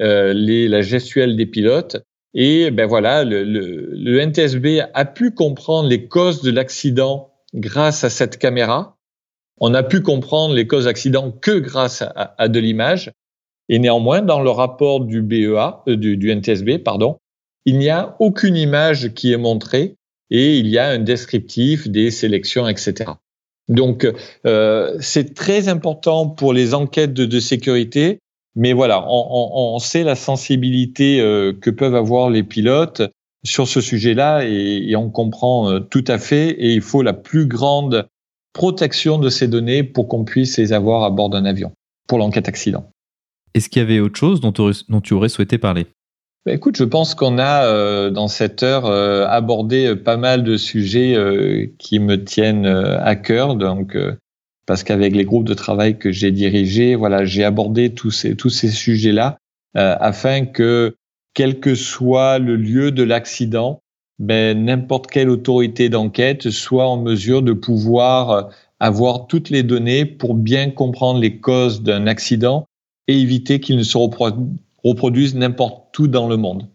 [0.00, 1.98] euh, les, la gestuelle des pilotes.
[2.34, 8.10] Et ben voilà, le, le, NTSB a pu comprendre les causes de l'accident grâce à
[8.10, 8.95] cette caméra.
[9.58, 13.10] On a pu comprendre les causes d'accident que grâce à, de l'image.
[13.68, 17.18] Et néanmoins, dans le rapport du BEA, euh, du, NTSB, pardon,
[17.64, 19.96] il n'y a aucune image qui est montrée
[20.30, 23.12] et il y a un descriptif des sélections, etc.
[23.68, 24.06] Donc,
[24.46, 28.20] euh, c'est très important pour les enquêtes de, sécurité.
[28.54, 33.02] Mais voilà, on, sait la sensibilité euh, que peuvent avoir les pilotes
[33.44, 36.50] sur ce sujet-là et, et, on comprend euh, tout à fait.
[36.50, 38.08] Et il faut la plus grande
[38.56, 41.72] protection de ces données pour qu'on puisse les avoir à bord d'un avion
[42.08, 42.88] pour l'enquête accident.
[43.52, 45.86] Est-ce qu'il y avait autre chose dont, dont tu aurais souhaité parler?
[46.46, 50.42] Bah, Écoute, je pense qu'on a euh, dans cette heure euh, abordé euh, pas mal
[50.42, 53.56] de sujets euh, qui me tiennent à cœur.
[53.56, 53.94] Donc,
[54.64, 58.50] parce qu'avec les groupes de travail que j'ai dirigés, voilà, j'ai abordé tous ces tous
[58.50, 59.36] ces sujets-là
[59.74, 60.96] afin que
[61.34, 63.80] quel que soit le lieu de l'accident,
[64.18, 68.50] ben, n'importe quelle autorité d'enquête soit en mesure de pouvoir
[68.80, 72.66] avoir toutes les données pour bien comprendre les causes d'un accident
[73.08, 76.68] et éviter qu'ils ne se reproduisent n'importe où dans le monde.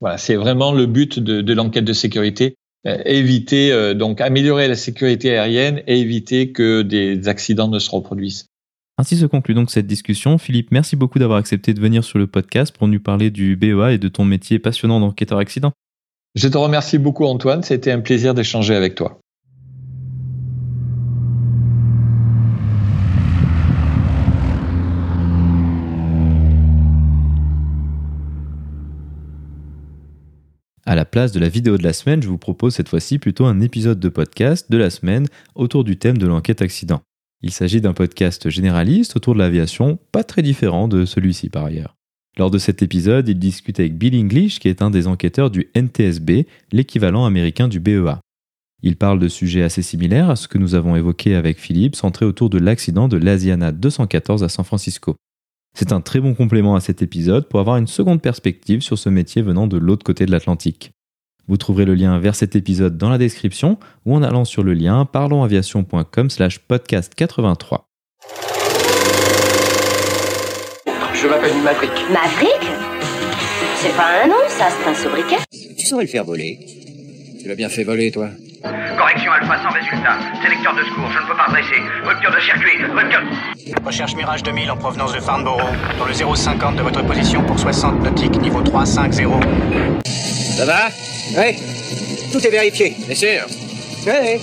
[0.00, 2.56] Voilà, c'est vraiment le but de, de l'enquête de sécurité.
[2.86, 7.90] Euh, éviter, euh, donc améliorer la sécurité aérienne et éviter que des accidents ne se
[7.90, 8.46] reproduisent.
[8.98, 10.36] Ainsi se conclut donc cette discussion.
[10.36, 13.94] Philippe, merci beaucoup d'avoir accepté de venir sur le podcast pour nous parler du BEA
[13.94, 15.72] et de ton métier passionnant d'enquêteur accident.
[16.34, 19.20] Je te remercie beaucoup Antoine, c'était un plaisir d'échanger avec toi.
[30.86, 33.46] À la place de la vidéo de la semaine, je vous propose cette fois-ci plutôt
[33.46, 37.00] un épisode de podcast de la semaine autour du thème de l'enquête accident.
[37.42, 41.94] Il s'agit d'un podcast généraliste autour de l'aviation, pas très différent de celui-ci par ailleurs.
[42.36, 45.68] Lors de cet épisode, il discute avec Bill English, qui est un des enquêteurs du
[45.76, 48.18] NTSB, l'équivalent américain du BEA.
[48.82, 52.26] Il parle de sujets assez similaires à ce que nous avons évoqué avec Philippe, centré
[52.26, 55.14] autour de l'accident de l'Asiana 214 à San Francisco.
[55.74, 59.08] C'est un très bon complément à cet épisode pour avoir une seconde perspective sur ce
[59.08, 60.90] métier venant de l'autre côté de l'Atlantique.
[61.46, 64.74] Vous trouverez le lien vers cet épisode dans la description ou en allant sur le
[64.74, 67.86] lien parlonsaviation.com slash podcast 83.
[71.44, 71.92] Je m'appelle Maverick.
[72.10, 72.62] Maverick?
[73.76, 75.36] C'est pas un nom, ça, c'est un sobriquet.
[75.76, 76.58] Tu saurais le faire voler.
[77.40, 78.28] Tu l'as bien fait voler, toi.
[78.96, 80.16] Correction alpha sans résultat.
[80.42, 81.82] Sélecteur de secours, je ne peux pas dresser.
[82.02, 83.22] Rupture de circuit, rupture...
[83.84, 88.02] Recherche Mirage 2000 en provenance de Farnborough, dans le 050 de votre position pour 60
[88.02, 89.44] nautiques, niveau 350.
[90.56, 90.88] Ça va?
[91.36, 91.56] Oui.
[92.32, 92.94] Tout est vérifié.
[93.06, 93.46] Bien sûr.
[94.06, 94.40] Oui.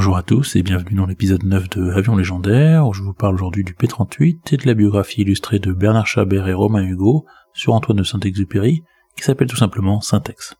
[0.00, 3.34] Bonjour à tous et bienvenue dans l'épisode 9 de Avion légendaire où je vous parle
[3.34, 7.74] aujourd'hui du P-38 et de la biographie illustrée de Bernard Chabert et Romain Hugo sur
[7.74, 8.82] Antoine de Saint-Exupéry
[9.14, 10.56] qui s'appelle tout simplement Syntex.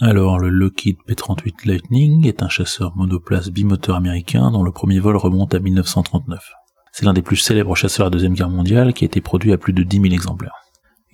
[0.00, 5.16] Alors, le Lockheed P-38 Lightning est un chasseur monoplace bimoteur américain dont le premier vol
[5.16, 6.52] remonte à 1939.
[6.92, 9.52] C'est l'un des plus célèbres chasseurs de la Deuxième Guerre mondiale qui a été produit
[9.52, 10.54] à plus de 10 000 exemplaires.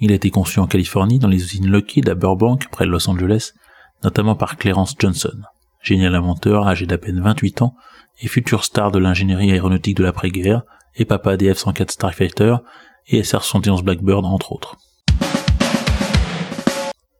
[0.00, 3.08] Il a été conçu en Californie dans les usines Lockheed à Burbank, près de Los
[3.08, 3.52] Angeles,
[4.04, 5.40] notamment par Clarence Johnson,
[5.80, 7.74] génial inventeur âgé d'à peine 28 ans
[8.20, 10.62] et futur star de l'ingénierie aéronautique de l'après-guerre
[10.96, 12.56] et papa des F-104 Starfighter
[13.06, 14.76] et SR-71 Blackbird entre autres.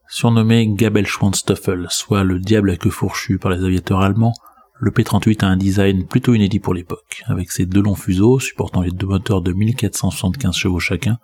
[0.09, 4.35] Surnommé Gabelschwanzstoffel, soit le diable à queue fourchue par les aviateurs allemands,
[4.81, 8.81] le P-38 a un design plutôt inédit pour l'époque, avec ses deux longs fuseaux supportant
[8.81, 11.19] les deux moteurs de 1475 chevaux chacun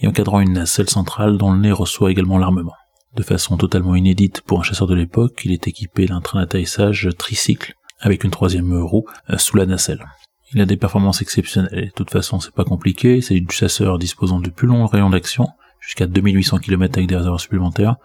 [0.00, 2.74] et encadrant une nacelle centrale dont le nez reçoit également l'armement.
[3.16, 7.10] De façon totalement inédite pour un chasseur de l'époque, il est équipé d'un train d'atterrissage
[7.18, 10.04] tricycle avec une troisième roue euh, sous la nacelle.
[10.54, 11.86] Il a des performances exceptionnelles.
[11.86, 13.20] De toute façon, c'est pas compliqué.
[13.20, 15.48] C'est du chasseur disposant du plus long rayon d'action,
[15.80, 17.96] jusqu'à 2800 km avec des réservoirs supplémentaires,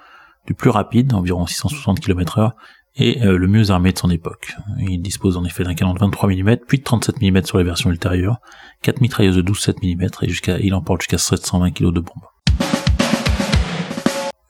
[0.46, 2.56] du plus rapide, environ 660 km heure,
[2.98, 4.56] et euh, le mieux armé de son époque.
[4.80, 7.64] Il dispose en effet d'un canon de 23 mm, puis de 37 mm sur les
[7.64, 8.40] versions ultérieures,
[8.82, 12.24] 4 mitrailleuses de 12-7 mm, et jusqu'à, il emporte jusqu'à 720 kg de bombes.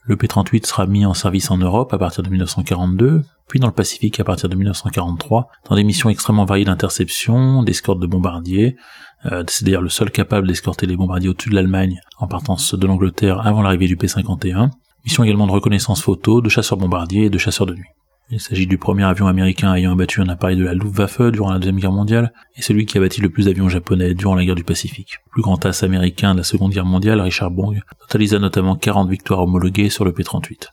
[0.07, 3.73] Le P-38 sera mis en service en Europe à partir de 1942, puis dans le
[3.73, 8.77] Pacifique à partir de 1943, dans des missions extrêmement variées d'interception, d'escorte de bombardiers.
[9.25, 12.87] Euh, c'est d'ailleurs le seul capable d'escorter les bombardiers au-dessus de l'Allemagne en partance de
[12.87, 14.69] l'Angleterre avant l'arrivée du P-51.
[15.03, 17.96] Mission également de reconnaissance photo, de chasseurs bombardiers et de chasseurs de nuit.
[18.29, 21.59] Il s'agit du premier avion américain ayant abattu un appareil de la Luftwaffe durant la
[21.59, 24.55] Deuxième Guerre mondiale, et celui qui a bâti le plus d'avions japonais durant la guerre
[24.55, 25.19] du Pacifique.
[25.27, 29.09] Le plus grand as américain de la Seconde Guerre mondiale, Richard Bong, totalisa notamment 40
[29.09, 30.67] victoires homologuées sur le P-38.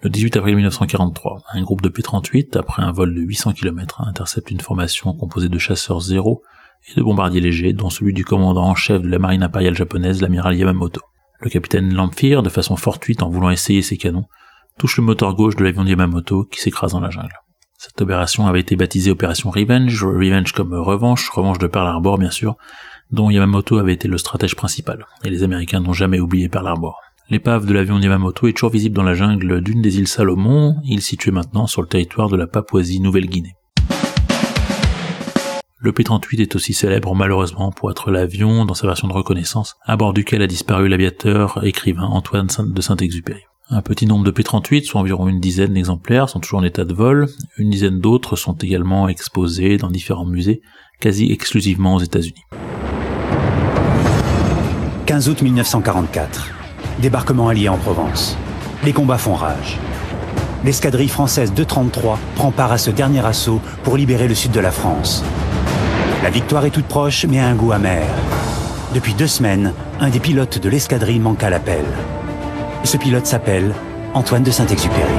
[0.00, 4.50] Le 18 avril 1943, un groupe de P-38, après un vol de 800 km, intercepte
[4.50, 6.42] une formation composée de chasseurs zéro
[6.88, 10.22] et de bombardiers légers, dont celui du commandant en chef de la marine impériale japonaise,
[10.22, 11.02] l'amiral Yamamoto.
[11.40, 14.24] Le capitaine Lamphere, de façon fortuite en voulant essayer ses canons,
[14.82, 17.36] touche le moteur gauche de l'avion Yamamoto qui s'écrase dans la jungle.
[17.78, 22.32] Cette opération avait été baptisée opération Revenge, Revenge comme revanche, revanche de Pearl Harbor bien
[22.32, 22.56] sûr,
[23.12, 27.00] dont Yamamoto avait été le stratège principal, et les Américains n'ont jamais oublié Pearl Harbor.
[27.30, 31.00] L'épave de l'avion Yamamoto est toujours visible dans la jungle d'une des îles Salomon, île
[31.00, 33.54] située maintenant sur le territoire de la Papouasie-Nouvelle-Guinée.
[35.78, 39.96] Le P-38 est aussi célèbre malheureusement pour être l'avion, dans sa version de reconnaissance, à
[39.96, 43.42] bord duquel a disparu l'aviateur écrivain Antoine de Saint-Exupéry.
[43.74, 46.92] Un petit nombre de P-38, soit environ une dizaine d'exemplaires, sont toujours en état de
[46.92, 47.26] vol.
[47.56, 50.60] Une dizaine d'autres sont également exposés dans différents musées,
[51.00, 52.44] quasi exclusivement aux États-Unis.
[55.06, 56.50] 15 août 1944.
[57.00, 58.36] Débarquement allié en Provence.
[58.84, 59.78] Les combats font rage.
[60.66, 64.70] L'escadrille française 233 prend part à ce dernier assaut pour libérer le sud de la
[64.70, 65.24] France.
[66.22, 68.04] La victoire est toute proche, mais a un goût amer.
[68.92, 71.86] Depuis deux semaines, un des pilotes de l'escadrille manque à l'appel.
[72.84, 73.72] Ce pilote s'appelle
[74.12, 75.12] Antoine de Saint-Exupéry.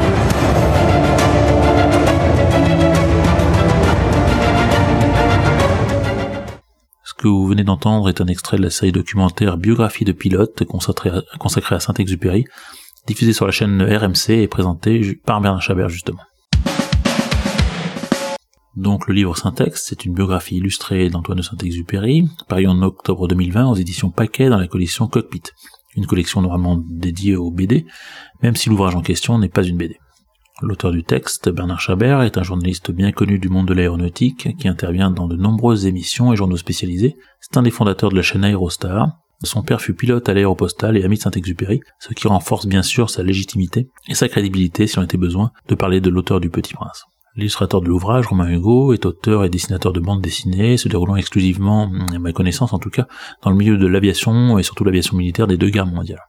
[7.03, 10.65] Ce que vous venez d'entendre est un extrait de la série documentaire Biographie de pilote
[10.65, 12.45] consacrée à, Saint-Exupéry,
[13.07, 16.21] diffusée sur la chaîne RMC et présentée par Bernard Chabert justement.
[18.75, 23.67] Donc le livre Syntex, c'est une biographie illustrée d'Antoine de Saint-Exupéry, paru en octobre 2020
[23.67, 25.43] aux éditions Paquet dans la collection Cockpit
[25.95, 27.85] une collection normalement dédiée aux BD,
[28.41, 29.97] même si l'ouvrage en question n'est pas une BD.
[30.61, 34.67] L'auteur du texte, Bernard Chabert, est un journaliste bien connu du monde de l'aéronautique qui
[34.67, 37.15] intervient dans de nombreuses émissions et journaux spécialisés.
[37.41, 39.17] C'est un des fondateurs de la chaîne Aerostar.
[39.43, 43.09] Son père fut pilote à l'aéropostale et ami de Saint-Exupéry, ce qui renforce bien sûr
[43.09, 46.73] sa légitimité et sa crédibilité si on était besoin de parler de l'auteur du Petit
[46.73, 47.03] Prince.
[47.35, 51.89] L'illustrateur de l'ouvrage, Romain Hugo, est auteur et dessinateur de bandes dessinées, se déroulant exclusivement,
[52.13, 53.07] à ma connaissance en tout cas,
[53.41, 56.21] dans le milieu de l'aviation et surtout l'aviation militaire des deux guerres mondiales.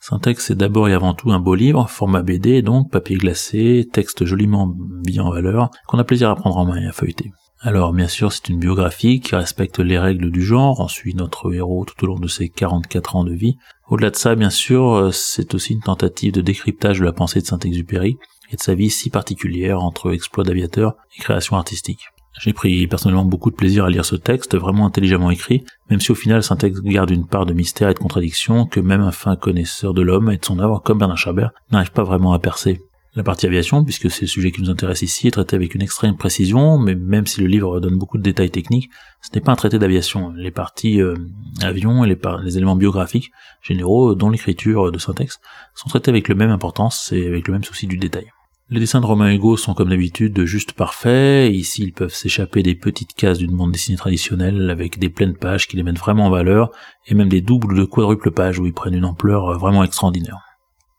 [0.00, 4.24] Syntex est d'abord et avant tout un beau livre, format BD donc, papier glacé, texte
[4.24, 4.74] joliment
[5.06, 7.30] mis en valeur, qu'on a plaisir à prendre en main et à feuilleter.
[7.62, 11.52] Alors bien sûr c'est une biographie qui respecte les règles du genre, on suit notre
[11.52, 13.58] héros tout au long de ses 44 ans de vie.
[13.88, 17.46] Au-delà de ça bien sûr c'est aussi une tentative de décryptage de la pensée de
[17.46, 18.16] Saint-Exupéry
[18.50, 22.08] et de sa vie si particulière entre exploit d'aviateur et création artistique.
[22.38, 26.12] J'ai pris personnellement beaucoup de plaisir à lire ce texte, vraiment intelligemment écrit, même si
[26.12, 29.10] au final ce texte garde une part de mystère et de contradiction que même un
[29.10, 32.38] fin connaisseur de l'homme et de son œuvre, comme Bernard Chabert, n'arrive pas vraiment à
[32.38, 32.80] percer.
[33.16, 35.82] La partie aviation, puisque c'est le sujet qui nous intéresse ici, est traité avec une
[35.82, 38.88] extrême précision, mais même si le livre donne beaucoup de détails techniques,
[39.20, 40.32] ce n'est pas un traité d'aviation.
[40.36, 41.16] Les parties euh,
[41.60, 43.32] avion et les, les, éléments biographiques
[43.62, 45.40] généraux, dont l'écriture de syntaxe,
[45.74, 48.30] sont traités avec la même importance et avec le même souci du détail.
[48.72, 51.52] Les dessins de Romain Hugo sont comme d'habitude juste parfaits.
[51.52, 55.66] Ici, ils peuvent s'échapper des petites cases d'une bande dessinée traditionnelle avec des pleines pages
[55.66, 56.70] qui les mettent vraiment en valeur
[57.08, 60.38] et même des doubles de quadruples pages où ils prennent une ampleur vraiment extraordinaire.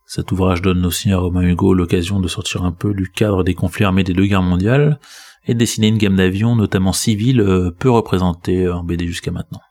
[0.06, 3.53] Cet ouvrage donne aussi à Romain Hugo l'occasion de sortir un peu du cadre des
[3.53, 4.99] conflits armés des deux guerres mondiales
[5.45, 9.61] et de dessiner une gamme d'avions, notamment civils, euh, peu représentée en BD jusqu'à maintenant.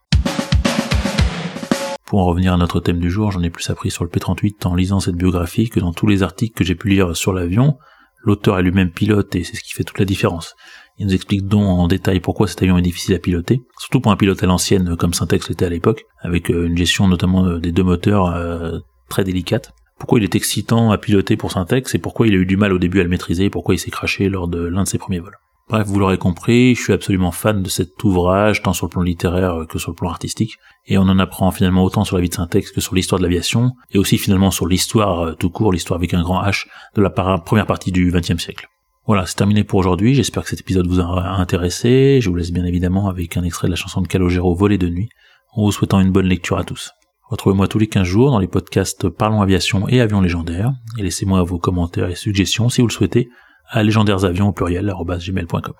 [2.11, 4.67] Pour en revenir à notre thème du jour, j'en ai plus appris sur le P-38
[4.67, 7.77] en lisant cette biographie que dans tous les articles que j'ai pu lire sur l'avion.
[8.23, 10.57] L'auteur est lui-même pilote et c'est ce qui fait toute la différence.
[10.99, 14.13] Il nous explique donc en détail pourquoi cet avion est difficile à piloter, surtout pour
[14.13, 17.59] un pilote à l'ancienne comme Syntex l'était à l'époque, avec euh, une gestion notamment euh,
[17.59, 18.79] des deux moteurs euh,
[19.09, 19.73] très délicate.
[19.99, 22.73] Pourquoi il est excitant à piloter pour Syntex et pourquoi il a eu du mal
[22.75, 24.99] au début à le maîtriser et pourquoi il s'est craché lors de l'un de ses
[24.99, 25.37] premiers vols.
[25.71, 29.03] Bref, vous l'aurez compris, je suis absolument fan de cet ouvrage, tant sur le plan
[29.03, 32.29] littéraire que sur le plan artistique, et on en apprend finalement autant sur la vie
[32.29, 35.73] de Syntex que sur l'histoire de l'aviation, et aussi finalement sur l'histoire euh, tout court,
[35.73, 36.67] l'histoire avec un grand H,
[36.97, 38.67] de la première partie du XXe siècle.
[39.07, 42.51] Voilà, c'est terminé pour aujourd'hui, j'espère que cet épisode vous aura intéressé, je vous laisse
[42.51, 45.09] bien évidemment avec un extrait de la chanson de Calogero Volée de nuit,
[45.53, 46.91] en vous souhaitant une bonne lecture à tous.
[47.29, 51.45] Retrouvez-moi tous les 15 jours dans les podcasts Parlons Aviation et Avions Légendaires, et laissez-moi
[51.45, 53.29] vos commentaires et suggestions si vous le souhaitez,
[53.71, 55.75] à légendairesavions au pluriel gmail.com.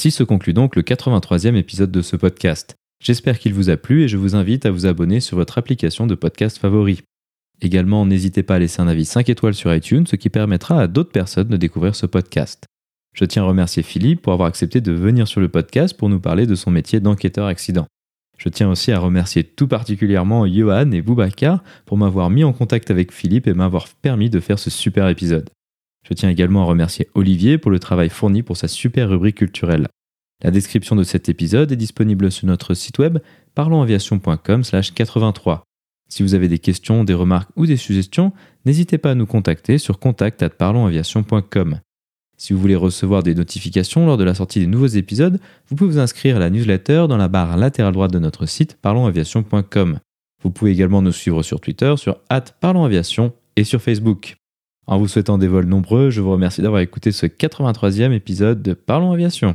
[0.00, 2.74] Ainsi se conclut donc le 83e épisode de ce podcast.
[3.04, 6.06] J'espère qu'il vous a plu et je vous invite à vous abonner sur votre application
[6.06, 7.02] de podcast favori.
[7.60, 10.86] Également, n'hésitez pas à laisser un avis 5 étoiles sur iTunes, ce qui permettra à
[10.86, 12.64] d'autres personnes de découvrir ce podcast.
[13.12, 16.18] Je tiens à remercier Philippe pour avoir accepté de venir sur le podcast pour nous
[16.18, 17.86] parler de son métier d'enquêteur accident.
[18.38, 22.90] Je tiens aussi à remercier tout particulièrement Johan et Boubacar pour m'avoir mis en contact
[22.90, 25.50] avec Philippe et m'avoir permis de faire ce super épisode.
[26.08, 29.86] Je tiens également à remercier Olivier pour le travail fourni pour sa super rubrique culturelle.
[30.42, 33.18] La description de cet épisode est disponible sur notre site web
[33.54, 35.62] parlonsaviation.com/83.
[36.08, 38.32] Si vous avez des questions, des remarques ou des suggestions,
[38.64, 41.80] n'hésitez pas à nous contacter sur contact@parlonsaviation.com.
[42.36, 45.90] Si vous voulez recevoir des notifications lors de la sortie des nouveaux épisodes, vous pouvez
[45.90, 49.98] vous inscrire à la newsletter dans la barre latérale droite de notre site parlonsaviation.com.
[50.42, 52.16] Vous pouvez également nous suivre sur Twitter sur
[52.60, 54.39] @parlonsaviation et sur Facebook.
[54.86, 58.74] En vous souhaitant des vols nombreux, je vous remercie d'avoir écouté ce 83e épisode de
[58.74, 59.54] Parlons Aviation.